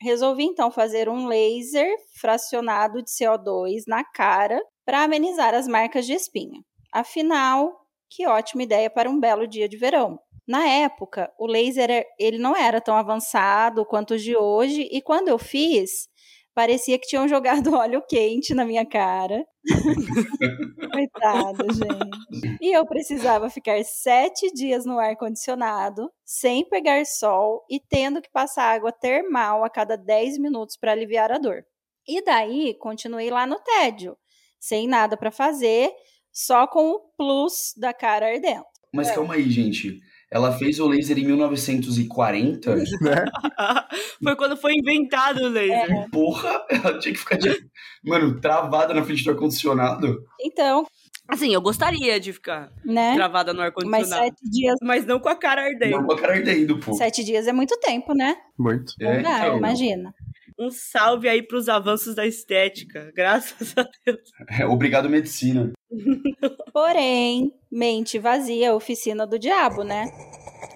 [0.01, 6.13] Resolvi então fazer um laser fracionado de CO2 na cara para amenizar as marcas de
[6.13, 6.62] espinha.
[6.91, 7.73] Afinal,
[8.09, 10.19] que ótima ideia para um belo dia de verão.
[10.47, 15.27] Na época, o laser ele não era tão avançado quanto os de hoje e quando
[15.27, 16.07] eu fiz,
[16.53, 19.45] Parecia que tinham jogado óleo quente na minha cara.
[20.93, 22.57] Coitada, gente.
[22.62, 28.73] E eu precisava ficar sete dias no ar-condicionado, sem pegar sol e tendo que passar
[28.73, 31.63] água termal a cada 10 minutos para aliviar a dor.
[32.07, 34.17] E daí, continuei lá no tédio,
[34.59, 35.91] sem nada para fazer,
[36.31, 38.65] só com o plus da cara ardendo.
[38.93, 39.99] Mas calma aí, gente.
[40.31, 42.75] Ela fez o laser em 1940?
[42.75, 42.85] Né?
[44.23, 45.91] foi quando foi inventado o laser.
[45.91, 46.07] É.
[46.09, 47.55] Porra, ela tinha que ficar, de...
[48.03, 50.23] mano, travada na frente do ar-condicionado.
[50.39, 50.85] Então,
[51.29, 53.13] Assim, eu gostaria de ficar né?
[53.13, 54.23] travada no Mas ar-condicionado.
[54.25, 55.91] sete dias, Mas não com a cara ardente.
[55.91, 56.93] Não com a cara ardendo, pô.
[56.93, 58.35] sete dias é muito tempo, né?
[58.57, 58.93] Muito.
[58.99, 59.57] É, Não então.
[59.57, 60.11] imagina.
[60.60, 63.12] Um salve aí pros avanços da estética.
[63.15, 64.30] Graças a Deus.
[64.60, 65.72] É, obrigado, medicina.
[66.74, 70.06] Porém, mente vazia, oficina do diabo, né?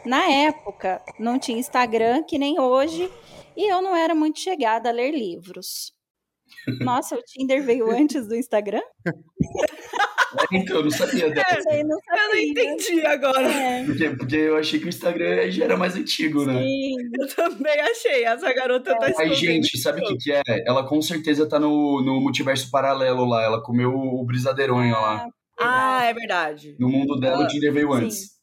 [0.06, 3.12] Na época, não tinha Instagram que nem hoje,
[3.56, 5.94] e eu não era muito chegada a ler livros.
[6.82, 8.82] Nossa, o Tinder veio antes do Instagram?
[10.52, 11.70] Então, eu não sabia dessa.
[11.74, 12.44] Eu não Eu não sabia.
[12.50, 13.52] entendi agora.
[13.52, 16.62] É, Porque, porque eu achei que o Instagram já era mais antigo, né?
[16.62, 16.96] sim.
[17.20, 18.24] Eu também achei.
[18.26, 19.36] Essa garota tá Aí, escondendo.
[19.36, 20.42] gente, sabe o que, que é?
[20.66, 23.44] Ela com certeza tá no, no multiverso paralelo lá.
[23.44, 25.28] Ela comeu o brisadeironho lá.
[25.60, 26.76] Ah, é verdade.
[26.80, 27.98] No mundo dela, Ah, o Tinder veio sim.
[28.06, 28.34] antes.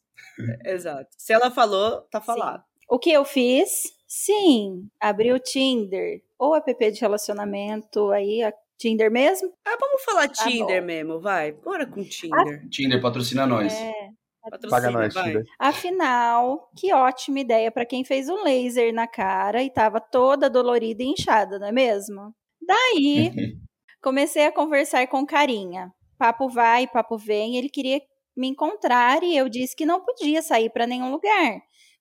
[0.65, 1.07] Exato.
[1.17, 2.63] Se ela falou, tá falado.
[2.89, 3.69] O que eu fiz?
[4.07, 9.53] Sim, abri o Tinder, ou app de relacionamento, aí a Tinder mesmo.
[9.63, 10.87] Ah, vamos falar Tá Tinder bom.
[10.87, 11.51] mesmo, vai.
[11.51, 12.67] Bora com Tinder.
[12.69, 13.71] Tinder patrocina nós.
[13.71, 13.91] É,
[14.41, 15.23] Patrocina, Paga nós, vai.
[15.25, 15.45] Tinder.
[15.59, 21.03] Afinal, que ótima ideia para quem fez um laser na cara e tava toda dolorida
[21.03, 22.33] e inchada, não é mesmo?
[22.59, 23.31] Daí,
[24.01, 25.91] comecei a conversar com carinha.
[26.17, 28.01] Papo vai, papo vem, ele queria
[28.35, 31.59] me encontrar e eu disse que não podia sair para nenhum lugar,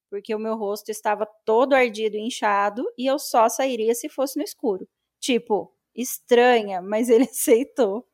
[0.09, 4.39] porque o meu rosto estava todo ardido e inchado e eu só sairia se fosse
[4.39, 4.87] no escuro.
[5.21, 8.07] Tipo, estranha, mas ele aceitou.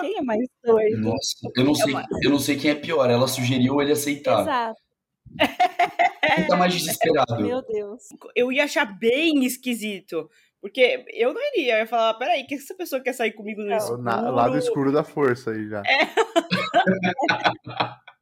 [0.00, 1.00] Quem é mais doido?
[1.00, 4.40] Nossa, eu não, sei, uma- eu não sei quem é pior, ela sugeriu ele aceitar.
[4.42, 4.80] Exato.
[6.34, 7.40] Quem tá mais desesperado?
[7.40, 8.02] Meu Deus.
[8.34, 10.28] Eu ia achar bem esquisito.
[10.60, 11.74] Porque eu não iria.
[11.74, 13.76] Eu ia falar, peraí, que essa pessoa quer sair comigo no Não.
[13.76, 14.00] escuro?
[14.00, 15.82] O na- lado escuro da força aí já.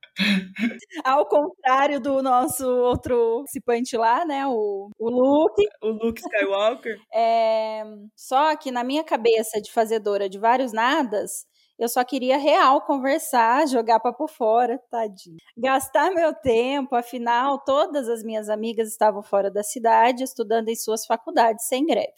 [1.05, 4.47] Ao contrário do nosso outro participante lá, né?
[4.47, 5.67] O, o Luke.
[5.83, 6.99] O Luke Skywalker.
[7.13, 7.83] É...
[8.17, 11.47] Só que na minha cabeça de fazedora de vários nadas,
[11.79, 15.37] eu só queria real conversar, jogar papo fora, tadinho.
[15.57, 21.05] Gastar meu tempo, afinal, todas as minhas amigas estavam fora da cidade, estudando em suas
[21.07, 22.13] faculdades sem greve.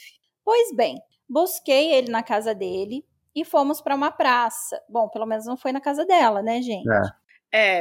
[0.44, 3.04] Pois bem, busquei ele na casa dele
[3.35, 4.80] e fomos para uma praça.
[4.88, 6.88] Bom, pelo menos não foi na casa dela, né, gente?
[6.88, 7.02] É,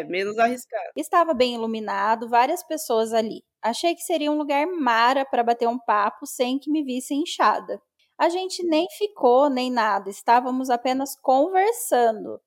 [0.03, 0.91] menos arriscado.
[0.95, 3.43] Estava bem iluminado, várias pessoas ali.
[3.61, 7.81] Achei que seria um lugar mara para bater um papo sem que me vissem inchada.
[8.17, 12.39] A gente nem ficou nem nada, estávamos apenas conversando.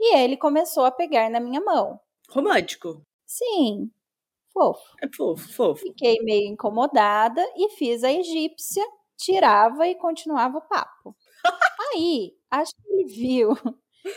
[0.00, 2.00] E ele começou a pegar na minha mão.
[2.28, 3.00] Romântico.
[3.24, 3.90] Sim,
[4.52, 4.82] fofo.
[5.00, 5.82] É fofo, fofo.
[5.82, 8.84] Fiquei meio incomodada e fiz a egípcia,
[9.16, 11.16] tirava e continuava o papo.
[11.94, 13.54] Aí, acho que ele viu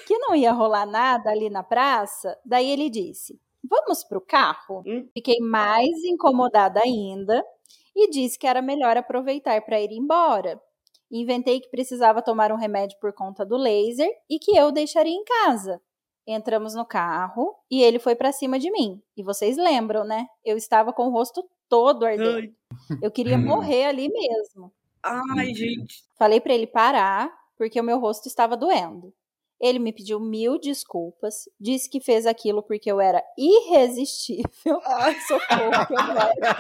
[0.08, 4.84] que não ia rolar nada ali na praça, daí ele disse: Vamos pro carro?
[4.86, 5.08] Hum.
[5.14, 7.44] Fiquei mais incomodada ainda
[7.96, 10.60] e disse que era melhor aproveitar para ir embora.
[11.12, 15.24] Inventei que precisava tomar um remédio por conta do laser e que eu deixaria em
[15.24, 15.80] casa.
[16.28, 19.00] Entramos no carro e ele foi para cima de mim.
[19.16, 20.26] E vocês lembram, né?
[20.44, 22.52] Eu estava com o rosto todo ardendo.
[23.02, 23.46] Eu queria Hum.
[23.46, 24.72] morrer ali mesmo.
[25.04, 26.04] ai, gente.
[26.18, 29.14] Falei para ele parar, porque o meu rosto estava doendo.
[29.62, 34.46] Ele me pediu mil desculpas, disse que fez aquilo porque eu era irresistível.
[34.86, 36.58] Ai, socorro, que eu era.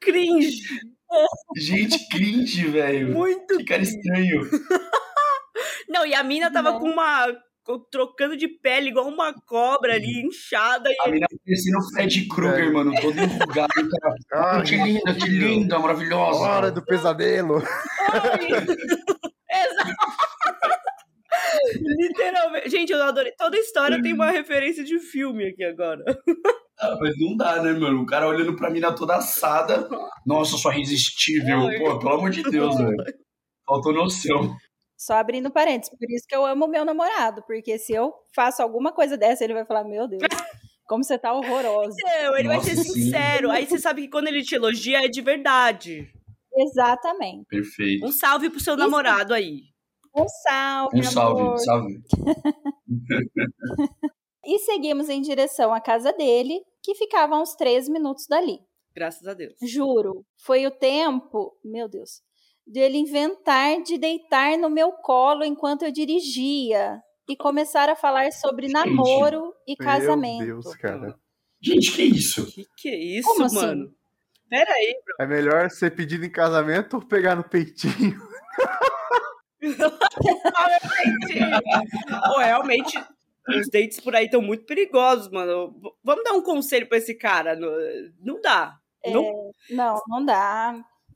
[0.00, 0.62] Cringe.
[1.56, 3.12] Gente, cringe, velho.
[3.14, 4.42] Muito Que cara estranho.
[5.88, 6.78] Não, e a mina tava Né?
[6.80, 7.26] com uma.
[7.90, 10.90] trocando de pele igual uma cobra ali, inchada.
[10.90, 13.68] E A mina parecendo o Fred Krueger, mano, todo enrugado.
[14.28, 14.56] Cara.
[14.58, 16.38] Ai, que linda, que linda, maravilhosa.
[16.40, 17.62] Hora do pesadelo.
[19.48, 20.05] Exato.
[21.80, 22.70] Literalmente.
[22.70, 23.32] Gente, eu adorei.
[23.32, 26.02] Toda história tem uma referência de filme aqui agora.
[26.78, 28.02] Ah, mas não dá, né, mano?
[28.02, 29.88] O cara olhando pra mina toda assada.
[30.26, 31.66] Nossa, sua irresistível.
[31.66, 31.78] Ai.
[31.78, 32.96] Pô, pelo amor de Deus, velho.
[33.66, 34.56] Faltou noção.
[34.96, 38.92] Só abrindo parênteses, por isso que eu amo meu namorado, porque se eu faço alguma
[38.92, 40.22] coisa dessa, ele vai falar: Meu Deus,
[40.86, 41.94] como você tá horrorosa.
[42.02, 42.92] Não, ele vai Nossa, ser sim.
[42.92, 43.50] sincero.
[43.50, 46.10] Aí você sabe que quando ele te elogia é de verdade.
[46.56, 47.44] Exatamente.
[47.48, 48.06] Perfeito.
[48.06, 48.82] Um salve pro seu Isso.
[48.82, 49.60] namorado aí.
[50.16, 51.58] Um salve, Um salve, amor.
[51.58, 52.02] salve.
[54.48, 58.60] E seguimos em direção à casa dele, que ficava a uns três minutos dali.
[58.94, 59.54] Graças a Deus.
[59.60, 62.22] Juro, foi o tempo, meu Deus,
[62.64, 68.30] de ele inventar de deitar no meu colo enquanto eu dirigia e começar a falar
[68.32, 70.44] sobre Gente, namoro e casamento.
[70.44, 71.18] Meu Deus, cara.
[71.60, 72.46] Gente, que isso?
[72.46, 73.56] Que que é isso, Como assim?
[73.56, 73.92] mano?
[74.48, 78.16] Pera aí, É melhor ser pedido em casamento ou pegar no peitinho?
[82.26, 82.98] Pô, realmente,
[83.48, 85.74] os dates por aí estão muito perigosos, mano.
[86.02, 87.54] Vamos dar um conselho pra esse cara.
[87.56, 87.70] Não,
[88.20, 88.76] não dá.
[89.06, 90.74] Não- Não, não dá.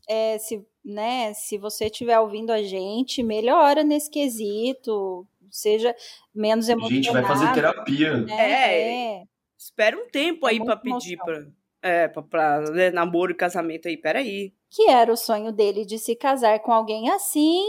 [0.09, 5.95] É, se, né, se você estiver ouvindo a gente, melhora nesse quesito, seja
[6.35, 7.03] menos emocionado.
[7.03, 8.17] Gente, vai fazer terapia.
[8.19, 8.33] né?
[8.33, 9.17] É.
[9.19, 9.23] É.
[9.59, 11.45] Espera um tempo É aí pra muita pedir pra.
[11.83, 13.97] É, pra, pra né, namoro e casamento aí.
[13.97, 14.53] Pera aí.
[14.71, 17.63] Que era o sonho dele de se casar com alguém assim.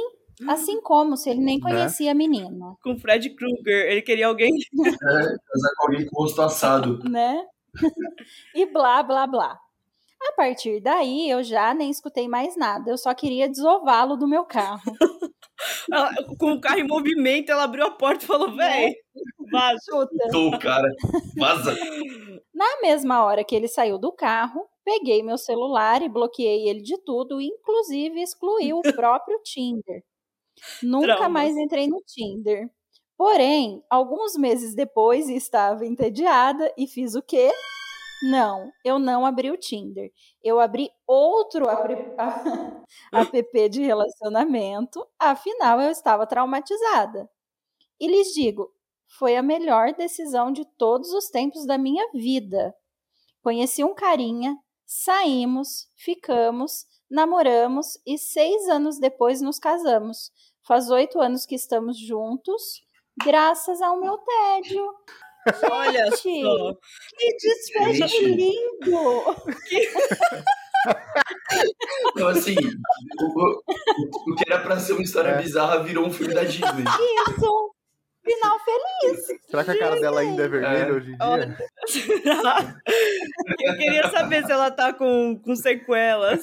[0.48, 1.62] Assim como se ele nem Né?
[1.62, 3.92] conhecia a menina, Com Fred Krueger.
[3.92, 4.52] Ele queria alguém.
[5.00, 7.00] Casar com alguém com o rosto assado.
[7.10, 7.44] né?
[8.56, 9.58] e blá, blá, blá.
[10.24, 12.92] A partir daí, eu já nem escutei mais nada.
[12.92, 14.82] Eu só queria desová-lo do meu carro.
[15.92, 18.94] Ela- com o carro em movimento, ela abriu a porta e falou: véi,
[19.52, 19.80] vaza.
[20.32, 20.88] Tô, cara.
[21.38, 21.76] Vaza.
[22.54, 26.98] Na mesma hora que ele saiu do carro, peguei meu celular e bloqueei ele de
[27.04, 30.04] tudo, inclusive excluí o próprio Tinder.
[30.82, 31.32] Nunca Traumas.
[31.32, 32.70] mais entrei no Tinder.
[33.18, 37.52] Porém, alguns meses depois estava entediada e fiz o quê?
[38.24, 40.12] Não, eu não abri o Tinder.
[40.44, 41.66] Eu abri outro
[43.14, 47.30] app de relacionamento, afinal eu estava traumatizada.
[48.00, 48.72] E lhes digo,
[49.18, 52.76] foi a melhor decisão de todos os tempos da minha vida.
[53.44, 60.32] Conheci um carinha, saímos, ficamos, namoramos e seis anos depois nos casamos.
[60.72, 62.82] Faz oito anos que estamos juntos,
[63.26, 64.82] graças ao meu tédio.
[65.70, 66.74] Olha Gente, só.
[67.18, 68.26] Que desfecho Gente.
[68.26, 69.36] lindo!
[72.16, 72.56] Então, assim,
[73.20, 73.62] o, o-
[74.32, 75.42] o que era pra ser uma história É.
[75.42, 76.86] bizarra virou um filme da Disney.
[77.28, 77.76] Isso!
[78.24, 79.26] Final feliz!
[79.50, 80.92] Será que a cara dela ainda é vermelha É.
[80.94, 81.28] hoje em dia?
[81.28, 81.58] Olha.
[83.62, 86.42] Eu queria saber se ela tá com, com sequelas.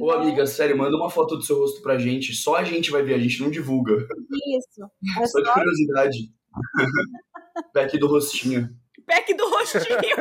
[0.00, 2.34] Ô, amiga, sério, manda uma foto do seu rosto pra gente.
[2.34, 3.94] Só a gente vai ver, a gente não divulga.
[3.94, 4.82] Isso.
[5.20, 6.18] É Só de só curiosidade.
[7.74, 8.68] Back do rostinho.
[9.06, 10.16] Pack do rostinho.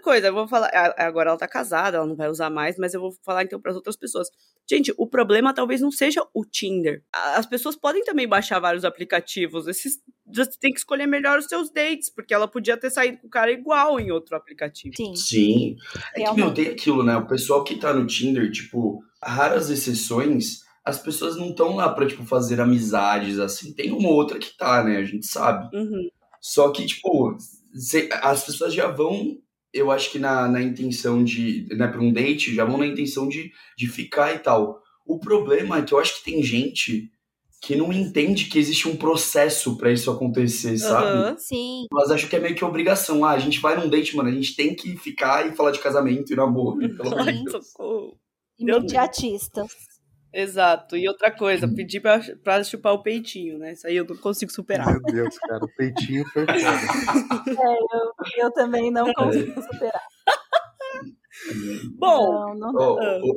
[0.06, 0.70] Coisa, eu vou falar.
[0.96, 3.74] Agora ela tá casada, ela não vai usar mais, mas eu vou falar então pras
[3.74, 4.28] outras pessoas.
[4.70, 7.02] Gente, o problema talvez não seja o Tinder.
[7.12, 9.66] As pessoas podem também baixar vários aplicativos.
[9.66, 13.26] Esses, você tem que escolher melhor os seus dates, porque ela podia ter saído com
[13.26, 14.94] o cara igual em outro aplicativo.
[14.96, 15.16] Sim.
[15.16, 15.76] Sim.
[16.14, 17.16] É que, meu, tem aquilo, né?
[17.16, 22.06] O pessoal que tá no Tinder, tipo, raras exceções, as pessoas não estão lá pra,
[22.06, 23.74] tipo, fazer amizades, assim.
[23.74, 24.98] Tem uma ou outra que tá, né?
[24.98, 25.68] A gente sabe.
[25.76, 26.08] Uhum.
[26.40, 27.36] Só que, tipo,
[27.74, 29.36] cê- as pessoas já vão,
[29.76, 33.28] eu acho que na, na intenção de, né, pra um date, já vão na intenção
[33.28, 34.82] de, de ficar e tal.
[35.04, 37.10] O problema é que eu acho que tem gente
[37.60, 41.06] que não entende que existe um processo pra isso acontecer, sabe?
[41.06, 41.36] Aham.
[41.38, 41.86] Sim.
[41.90, 43.24] Elas acham que é meio que obrigação.
[43.24, 45.80] Ah, a gente vai num date, mano, a gente tem que ficar e falar de
[45.80, 46.78] casamento e namoro.
[46.96, 47.66] Pelo amor de Deus.
[48.58, 49.72] Imediatistas.
[50.38, 50.96] Exato.
[50.96, 53.72] E outra coisa, pedir pra, pra chupar o peitinho, né?
[53.72, 54.86] Isso aí eu não consigo superar.
[54.86, 56.56] Meu Deus, cara, o peitinho foi foda.
[58.36, 60.02] Eu também não consigo superar.
[61.96, 62.80] Bom, Não, não.
[62.80, 63.36] Ó, ó,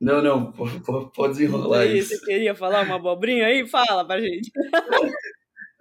[0.00, 2.10] não, não, po- po- pode desenrolar isso.
[2.16, 3.66] você queria falar uma abobrinha aí?
[3.66, 4.50] Fala pra gente.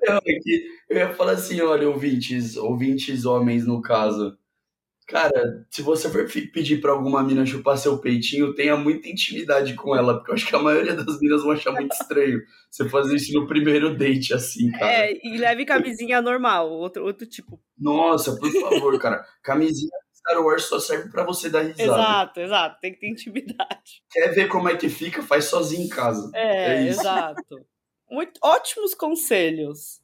[0.08, 4.38] Não, é que eu ia falar assim, olha, ouvintes, ouvintes homens no caso.
[5.08, 9.96] Cara, se você for pedir pra alguma mina chupar seu peitinho, tenha muita intimidade com
[9.96, 12.41] ela, porque eu acho que a maioria das minas vão achar muito estranho
[12.72, 14.91] você fazer isso no primeiro date, assim, cara.
[14.91, 17.62] É, e leve camisinha normal, outro, outro tipo.
[17.78, 19.24] Nossa, por favor, cara.
[19.44, 21.84] Camisinha Star Wars só serve pra você dar risada.
[21.84, 22.80] Exato, exato.
[22.82, 24.02] Tem que ter intimidade.
[24.12, 25.22] Quer ver como é que fica?
[25.22, 26.32] Faz sozinho em casa.
[26.34, 27.02] É, É isso.
[27.02, 27.65] exato.
[28.10, 30.00] Muito ótimos conselhos.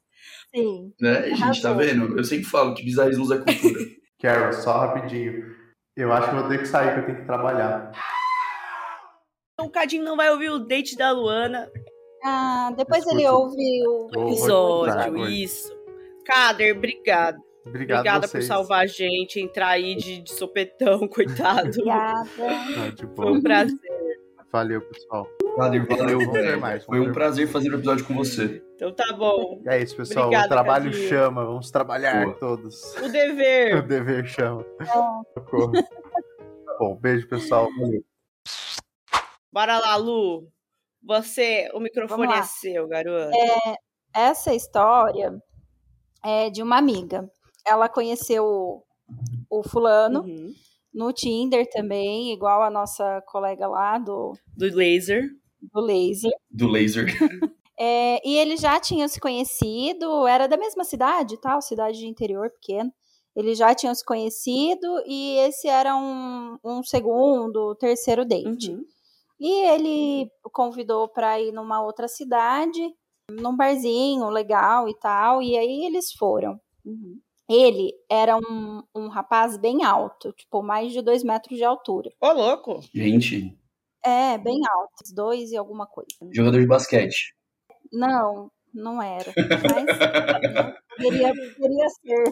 [0.54, 0.92] Sim.
[1.00, 1.60] Né, gente?
[1.60, 2.16] Tá vendo?
[2.16, 3.80] Eu sempre falo que bizarrismos é cultura.
[4.22, 5.54] Carol, só rapidinho.
[5.96, 7.90] Eu acho que eu vou ter que sair, que eu tenho que trabalhar.
[9.60, 11.70] O Cadinho não vai ouvir o date da Luana.
[12.24, 13.16] Ah, depois Escuta.
[13.20, 15.72] ele ouve o Episódio, vou- isso.
[16.24, 17.38] Kader, obrigado.
[17.66, 18.46] Obrigado Obrigada por vocês.
[18.46, 21.68] salvar a gente, entrar aí de, de sopetão, coitado.
[21.68, 22.24] Obrigada.
[22.96, 23.78] De Foi um prazer.
[24.50, 25.26] Valeu, pessoal.
[25.56, 26.20] Valeu, valeu.
[26.86, 28.62] Foi um prazer fazer o episódio com você.
[28.74, 29.60] Então tá bom.
[29.66, 30.26] É isso, pessoal.
[30.26, 31.08] Obrigada, o trabalho Cadinho.
[31.08, 31.44] chama.
[31.44, 32.38] Vamos trabalhar Boa.
[32.38, 32.94] todos.
[32.96, 33.82] O O dever.
[33.86, 34.64] dever chama.
[36.78, 37.68] Bom, beijo, pessoal.
[37.78, 38.02] Valeu.
[39.52, 40.48] Bora lá, Lu.
[41.04, 43.30] Você, o microfone é seu, garoto.
[44.14, 45.32] Essa história
[46.24, 47.28] é de uma amiga.
[47.66, 48.82] Ela conheceu o,
[49.50, 50.52] o fulano Uhum.
[50.94, 55.28] no Tinder também, igual a nossa colega lá do, Do laser.
[55.72, 56.32] Do Laser.
[56.50, 57.06] Do laser.
[57.78, 62.50] É, e eles já tinham se conhecido, era da mesma cidade, tal, cidade de interior
[62.50, 62.92] pequena.
[63.34, 68.70] Eles já tinham se conhecido e esse era um, um segundo, terceiro date.
[68.70, 68.84] Uhum.
[69.40, 72.80] E ele convidou para ir numa outra cidade,
[73.30, 76.60] num barzinho legal e tal, e aí eles foram.
[76.84, 77.18] Uhum.
[77.48, 82.12] Ele era um, um rapaz bem alto, tipo, mais de dois metros de altura.
[82.20, 82.80] Ô, louco.
[82.94, 83.58] Gente,
[84.04, 86.08] É, bem alto, dois e alguma coisa.
[86.32, 87.34] jogador de basquete.
[87.92, 89.32] Não, não era.
[89.36, 89.96] Mas
[90.96, 92.24] poderia, poderia ser.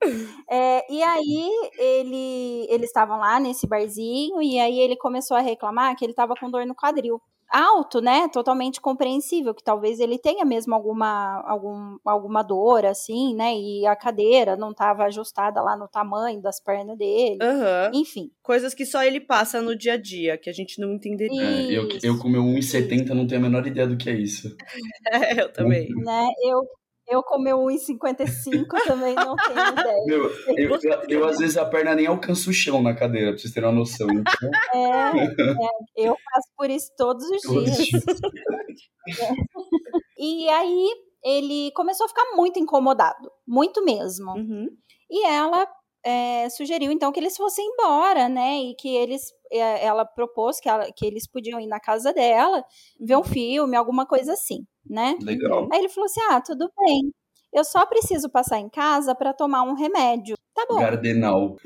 [0.50, 5.94] É, e aí ele, eles estavam lá nesse barzinho e aí ele começou a reclamar
[5.94, 7.20] que ele estava com dor no quadril.
[7.50, 8.28] Alto, né?
[8.28, 13.54] Totalmente compreensível, que talvez ele tenha mesmo alguma, algum, alguma dor, assim, né?
[13.54, 17.38] E a cadeira não estava ajustada lá no tamanho das pernas dele.
[17.42, 17.90] Aham.
[17.92, 18.30] Enfim.
[18.42, 21.42] Coisas que só ele passa no dia a dia, que a gente não entenderia.
[21.42, 24.56] É, eu, eu com meu 1,70 não tenho a menor ideia do que é isso.
[25.12, 25.88] É, eu também.
[25.88, 26.28] Né?
[26.44, 26.62] Eu,
[27.10, 30.04] eu com meu 1,55 também não tenho ideia.
[30.06, 30.24] Meu,
[30.56, 33.52] eu, eu, eu, às vezes a perna nem alcança o chão na cadeira, pra vocês
[33.52, 34.06] terem uma noção.
[34.10, 37.88] Então, É, é, eu passo por isso todos os todos os dias.
[37.88, 38.04] dias.
[40.18, 40.88] E aí
[41.24, 44.32] ele começou a ficar muito incomodado, muito mesmo.
[44.32, 44.68] Uhum.
[45.10, 45.66] E ela
[46.04, 48.58] é, sugeriu então que eles fossem embora, né?
[48.58, 52.62] E que eles, é, ela propôs que, ela- que eles podiam ir na casa dela,
[53.00, 55.16] ver um filme, alguma coisa assim, né?
[55.22, 55.68] Legal.
[55.72, 57.12] Aí ele falou assim: ah, tudo bem.
[57.52, 60.36] Eu só preciso passar em casa para tomar um remédio.
[60.54, 60.78] Tá bom.
[60.80, 61.56] Gardenal.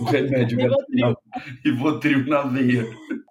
[0.00, 0.58] o remédio.
[0.58, 1.16] Gardenal.
[1.64, 2.84] Rivotril na veia.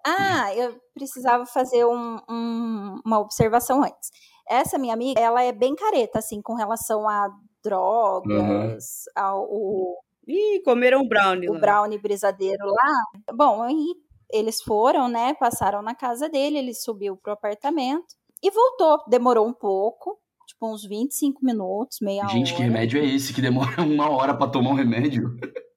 [0.05, 4.09] Ah, eu precisava fazer um- um- uma observação antes.
[4.49, 7.27] Essa minha amiga, ela é bem careta, assim, com relação a
[7.63, 11.59] drogas, ao o, Ih, comeram brownie o lá.
[11.59, 13.33] brownie brisadeiro lá.
[13.33, 13.85] Bom, aí
[14.31, 18.05] eles foram, né, passaram na casa dele, ele subiu pro apartamento
[18.43, 18.97] e voltou.
[19.07, 22.63] Demorou um pouco, tipo uns 25 minutos, meia Gente, que hora.
[22.63, 25.23] remédio é esse que demora uma hora pra tomar um remédio?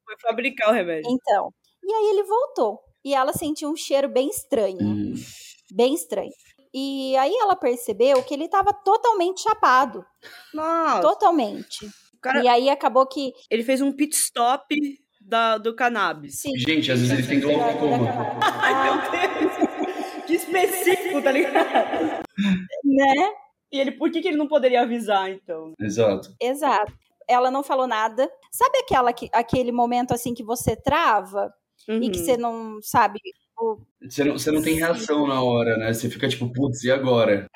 [0.04, 1.10] Foi fabricar o remédio.
[1.10, 2.78] Então, e aí ele voltou.
[3.04, 4.76] E ela sentiu um cheiro bem estranho.
[4.82, 5.14] Hum,
[5.72, 6.30] bem estranho.
[6.72, 10.04] E aí ela percebeu que ele estava totalmente chapado,
[10.54, 11.88] Nossa, totalmente.
[12.22, 14.62] cara, E aí acabou que ele fez um pit stop
[15.20, 16.40] da, do cannabis.
[16.40, 18.06] sim, Gente, às vezes ele tem glaucoma.
[18.62, 20.24] Ai, meu Deus.
[20.26, 22.22] Que específico, tá ligado?
[22.84, 23.32] né?
[23.72, 25.74] E ele, por que, que ele não poderia avisar, então?
[25.80, 26.34] Exato.
[26.40, 26.92] Exato.
[27.28, 28.28] Ela não falou nada.
[28.50, 31.52] Sabe aquela que- aquele momento assim que você trava
[31.88, 32.24] e que Uhum.
[32.24, 33.20] você não sabe
[33.60, 35.92] o- Você não, você não tem reação na hora, né?
[35.92, 37.46] Você fica tipo, putz, e agora?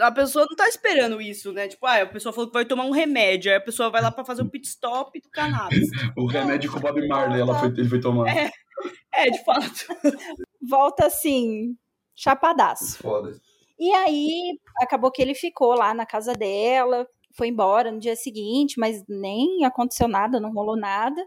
[0.00, 1.66] A pessoa não tá esperando isso, né?
[1.66, 4.10] Tipo, ah, a pessoa falou que vai tomar um remédio, aí a pessoa vai lá
[4.12, 5.88] pra fazer um pit stop do cannabis.
[6.18, 8.28] O remédio com o Bob Marley, ela foi, ele foi tomar.
[8.28, 8.50] É.
[9.14, 9.86] É, de fato.
[10.68, 11.74] volta assim
[12.14, 12.98] chapadaço.
[12.98, 13.38] Foda.
[13.78, 18.78] E aí acabou que ele ficou lá na casa dela, foi embora no dia seguinte,
[18.78, 21.24] mas nem aconteceu nada, não rolou nada.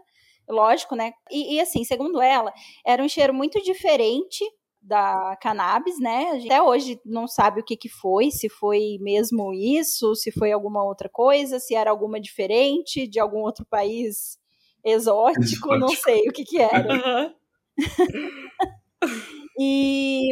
[0.48, 1.12] Lógico, né?
[1.30, 2.52] E, e, assim, segundo ela,
[2.84, 4.42] era um cheiro muito diferente
[4.80, 6.30] da cannabis, né?
[6.30, 10.32] A gente até hoje não sabe o que, que foi, se foi mesmo isso, se
[10.32, 14.38] foi alguma outra coisa, se era alguma diferente de algum outro país
[14.82, 16.02] exótico, não Exótico.
[16.02, 17.34] sei o que que era.
[19.58, 20.30] E,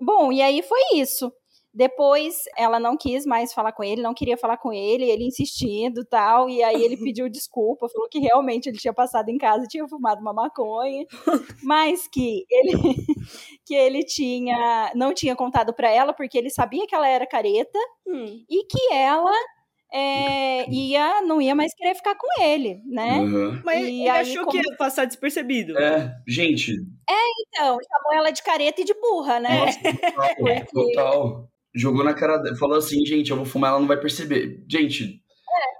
[0.00, 1.32] bom, e aí foi isso.
[1.74, 6.04] Depois ela não quis mais falar com ele, não queria falar com ele, ele insistindo
[6.04, 6.48] tal.
[6.48, 10.20] E aí ele pediu desculpa, falou que realmente ele tinha passado em casa, tinha fumado
[10.20, 11.04] uma maconha,
[11.62, 12.72] mas que ele
[13.66, 17.78] que ele tinha não tinha contado pra ela porque ele sabia que ela era careta
[18.06, 18.42] Hum.
[18.48, 19.30] e que ela
[19.92, 23.20] é, ia não ia mais querer ficar com ele, né?
[23.20, 23.62] Aham.
[23.64, 25.76] Mas E ele aí, achou como- que ia passar despercebido.
[25.78, 29.48] É, gente, Então, chamou ela de careta e de burra, né?
[29.64, 29.78] nossa,
[30.34, 31.48] total, total.
[31.74, 34.64] Jogou na cara dela, falou assim, gente, eu vou fumar, ela não vai perceber.
[34.68, 35.20] Gente,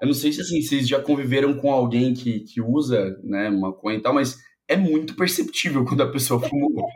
[0.01, 3.99] eu não sei se assim, vocês já conviveram com alguém que, que usa, né, maconha
[3.99, 4.37] e tal, mas
[4.68, 6.87] é muito perceptível quando a pessoa fumou.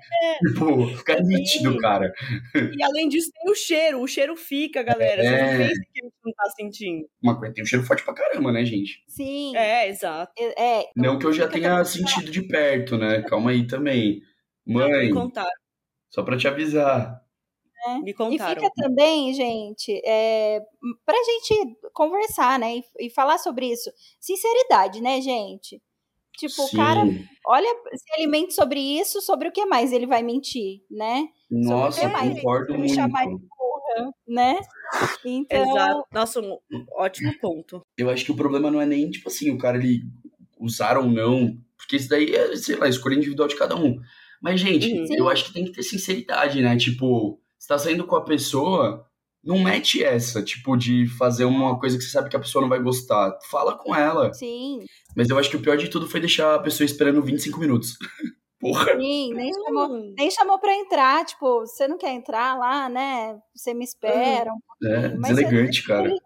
[0.47, 2.13] Tipo, fica nítido, cara.
[2.55, 4.01] E além disso, tem o cheiro.
[4.03, 5.23] O cheiro fica, galera.
[5.25, 5.31] É.
[5.31, 7.09] não pensam que a gente não tá sentindo.
[7.23, 9.03] Maconha tem um cheiro forte pra caramba, né, gente?
[9.09, 9.57] Sim.
[9.57, 10.33] É, exato.
[10.39, 13.23] É, é, Não que eu já tenha sentido de perto, né?
[13.23, 14.21] Calma aí também.
[14.67, 15.51] Me Mãe, contaram.
[16.11, 17.21] só pra te avisar.
[18.05, 18.61] Me E contaram.
[18.63, 20.61] fica também, gente, é,
[21.05, 22.77] pra gente conversar, né?
[22.77, 23.91] E, e falar sobre isso.
[24.21, 25.83] Sinceridade, né, gente?
[26.39, 26.77] Tipo, o Sim.
[26.77, 27.03] cara,
[27.47, 31.27] olha, se ele mente sobre isso, sobre o que mais ele vai mentir, né?
[31.51, 32.95] Nossa, sobre o que mais concordo ele muito.
[32.95, 34.61] chamar de burra, né?
[35.25, 36.05] Então, Exato.
[36.13, 36.59] Nossa, um
[36.97, 37.81] ótimo ponto.
[37.97, 40.03] Eu acho que o problema não é nem, tipo assim, o cara ele
[40.59, 43.99] usar ou não, porque isso daí é, sei lá, escolha individual de cada um.
[44.41, 45.07] Mas, gente, Uhum.
[45.17, 46.77] eu acho que tem que ter sinceridade, né?
[46.77, 49.07] Tipo, você tá saindo com a pessoa,
[49.45, 52.69] não mete essa, tipo, de fazer uma coisa que você sabe que a pessoa não
[52.69, 53.37] vai gostar.
[53.51, 54.33] Fala com ela.
[54.33, 54.81] Sim,
[55.17, 57.97] Mas eu acho que o pior de tudo foi deixar a pessoa esperando 25 minutos.
[58.61, 58.97] Porra.
[58.97, 63.37] sim, nem chamou, nem chamou pra entrar, tipo, você não quer entrar lá, né?
[63.53, 64.53] Você me espera.
[64.53, 65.21] um É, pouquinho.
[65.21, 66.09] Mas deselegante, cara.
[66.09, 66.21] ele-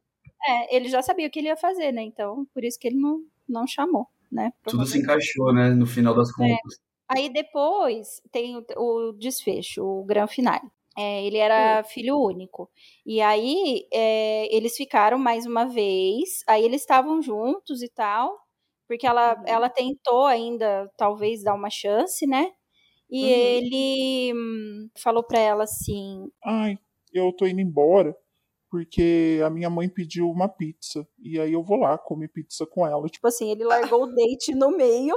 [0.46, 2.02] É, ele já sabia o que ele ia fazer, né?
[2.02, 4.52] Então, por isso que ele não, não chamou, né?
[4.64, 5.70] Tudo se encaixou, né?
[5.70, 6.78] No final das contas.
[7.08, 10.68] Aí depois tem o, o desfecho, o grande finale.
[10.98, 12.70] É, ele era filho único.
[13.04, 16.42] E aí é, eles ficaram mais uma vez.
[16.48, 18.38] Aí eles estavam juntos e tal.
[18.88, 19.46] Porque ela, Uhum.
[19.46, 22.52] ela tentou ainda, talvez, dar uma chance, né?
[23.10, 23.58] E Uhum.
[23.58, 26.78] ele hum, falou pra ela assim: Ai,
[27.12, 28.16] eu tô indo embora
[28.70, 31.08] porque a minha mãe pediu uma pizza.
[31.18, 33.08] E aí eu vou lá comer pizza com ela.
[33.08, 35.16] Tipo, assim, ele largou o date no meio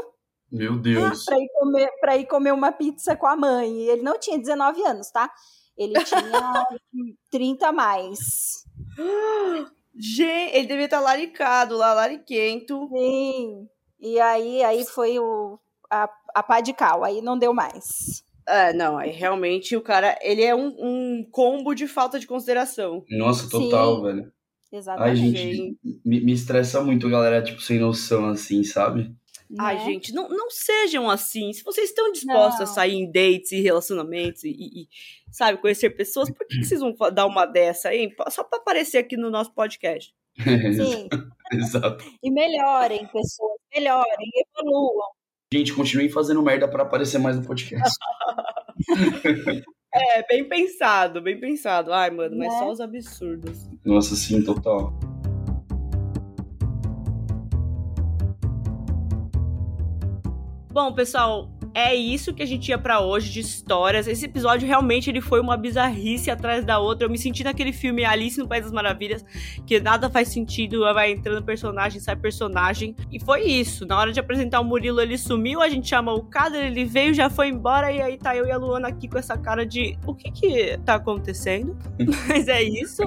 [0.51, 1.25] Meu Deus.
[1.25, 3.71] pra ir, comer, pra ir comer uma pizza com a mãe.
[3.84, 5.32] E ele não tinha 19 anos, tá?
[5.80, 6.67] Ele tinha
[7.32, 8.65] 30 a mais.
[9.95, 12.89] Gente, ele devia estar laricado lá, lariquento.
[12.91, 13.67] Sim.
[13.97, 15.57] E aí, aí foi o,
[15.89, 18.23] a, a pá de cal, aí não deu mais.
[18.45, 23.03] É, não, aí realmente o cara, ele é um, um combo de falta de consideração.
[23.09, 24.03] Nossa, total, Sim.
[24.03, 24.34] velho.
[24.71, 25.38] Ai, Exatamente.
[25.38, 29.13] gente, me, me estressa muito galera, tipo, sem noção, assim, sabe?
[29.57, 29.85] Ai, né?
[29.85, 31.51] gente, não, não sejam assim.
[31.53, 32.73] Se vocês estão dispostos a Não.
[32.73, 34.87] sair em dates e relacionamentos e, e-
[35.31, 38.13] sabe, conhecer pessoas, por que, que vocês vão dar uma dessa aí?
[38.29, 40.13] Só pra aparecer aqui no nosso podcast.
[40.37, 41.09] Sim.
[41.51, 42.03] Exato.
[42.21, 43.59] E melhorem, pessoas.
[43.73, 45.07] Melhorem, evoluam.
[45.51, 47.91] Gente, continuem fazendo merda pra aparecer mais no podcast.
[49.91, 51.91] É, bem pensado, bem pensado.
[51.91, 52.59] Ai, mano, mas Né?
[52.59, 53.67] só os absurdos.
[53.83, 54.93] Nossa, sim, total.
[60.82, 64.07] Bom, pessoal, é isso que a gente tinha pra hoje de histórias.
[64.07, 67.05] Esse episódio realmente ele foi uma bizarrice atrás da outra.
[67.05, 69.25] Eu me senti naquele filme Alice no País das Maravilhas,
[69.67, 72.95] que nada faz sentido, vai entrando personagem, sai personagem.
[73.11, 73.86] E foi isso.
[73.86, 77.13] Na hora de apresentar o Murilo, ele sumiu, a gente chamou o Kader, ele veio,
[77.13, 79.99] já foi embora, e aí tá eu e a Luana aqui com essa cara de
[80.07, 81.77] o que que tá acontecendo?
[82.25, 83.03] Mas é isso.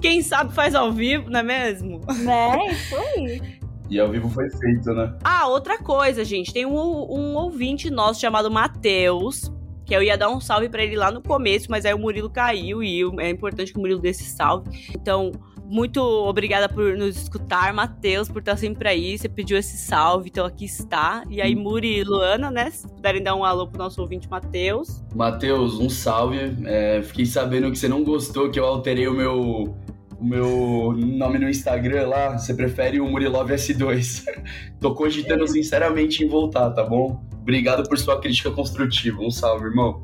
[0.00, 2.00] Quem sabe faz ao vivo, não é mesmo?
[2.24, 2.72] Né?
[2.72, 3.57] Isso aí.
[3.88, 5.14] E ao vivo foi feito, né?
[5.24, 6.52] Ah, outra coisa, gente.
[6.52, 9.50] Tem um, um ouvinte nosso chamado Matheus.
[9.84, 12.28] Que eu ia dar um salve pra ele lá no começo, mas aí o Murilo
[12.28, 14.68] caiu e é importante que o Murilo dê esse salve.
[14.90, 15.32] Então,
[15.68, 19.18] muito obrigada por nos escutar, Matheus, por estar sempre aí.
[19.18, 21.22] Você pediu esse salve, então aqui está.
[21.28, 22.70] E aí, Muri e Luana, né?
[22.70, 25.04] Se puderem dar um alô pro nosso ouvinte Matheus.
[25.14, 26.38] Matheus, um salve.
[26.64, 29.76] É, fiquei sabendo que você não gostou que eu alterei o meu,
[30.18, 32.38] o meu nome no Instagram lá.
[32.38, 34.24] Você prefere o Murilov S2.
[34.80, 37.22] Tô cogitando sinceramente em voltar, tá bom?
[37.40, 39.20] Obrigado por sua crítica construtiva.
[39.20, 40.02] Um salve, irmão.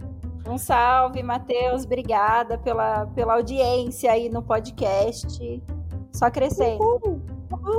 [0.48, 1.84] Um salve, Matheus.
[1.84, 5.62] Obrigada pela, pela audiência aí no podcast.
[6.12, 7.22] Só crescendo.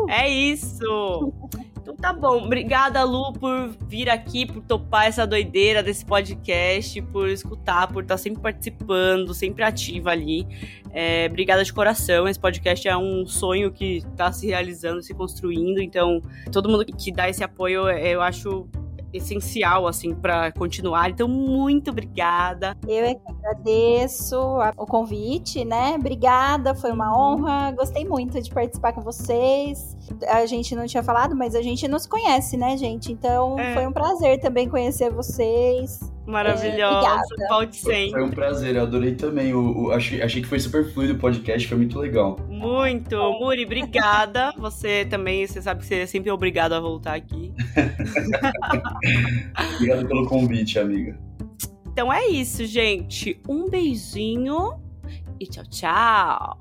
[0.09, 1.33] É isso!
[1.85, 2.45] Então tá bom.
[2.45, 8.17] Obrigada, Lu, por vir aqui, por topar essa doideira desse podcast, por escutar, por estar
[8.17, 10.47] sempre participando, sempre ativa ali.
[10.91, 12.27] É, obrigada de coração.
[12.27, 15.79] Esse podcast é um sonho que tá se realizando, se construindo.
[15.79, 18.67] Então, todo mundo que dá esse apoio, é, eu acho
[19.13, 21.11] essencial, assim, para continuar.
[21.11, 22.75] Então, muito obrigada.
[22.87, 24.39] Eu é que agradeço
[24.75, 25.95] o convite, né?
[25.99, 27.71] Obrigada, foi uma honra.
[27.73, 29.94] Gostei muito de participar com vocês.
[30.29, 33.11] A gente não tinha falado, mas a gente não se conhece, né, gente?
[33.11, 33.73] Então É.
[33.73, 35.99] foi um prazer também conhecer vocês.
[36.25, 36.97] Maravilhosa.
[37.07, 37.47] obrigada.
[37.49, 38.11] Volte sempre.
[38.11, 39.53] Foi um prazer, eu adorei também.
[39.53, 42.37] O, o- achei, achei que foi super fluido o podcast, foi muito legal.
[42.49, 43.15] Muito.
[43.39, 44.51] Muri, obrigada.
[44.57, 47.53] Você também, você sabe que você é sempre obrigado a voltar aqui.
[49.75, 51.19] Obrigado pelo convite, amiga.
[51.91, 53.39] Então é isso, gente.
[53.47, 54.79] Um beijinho
[55.39, 56.57] e tchau, tchau.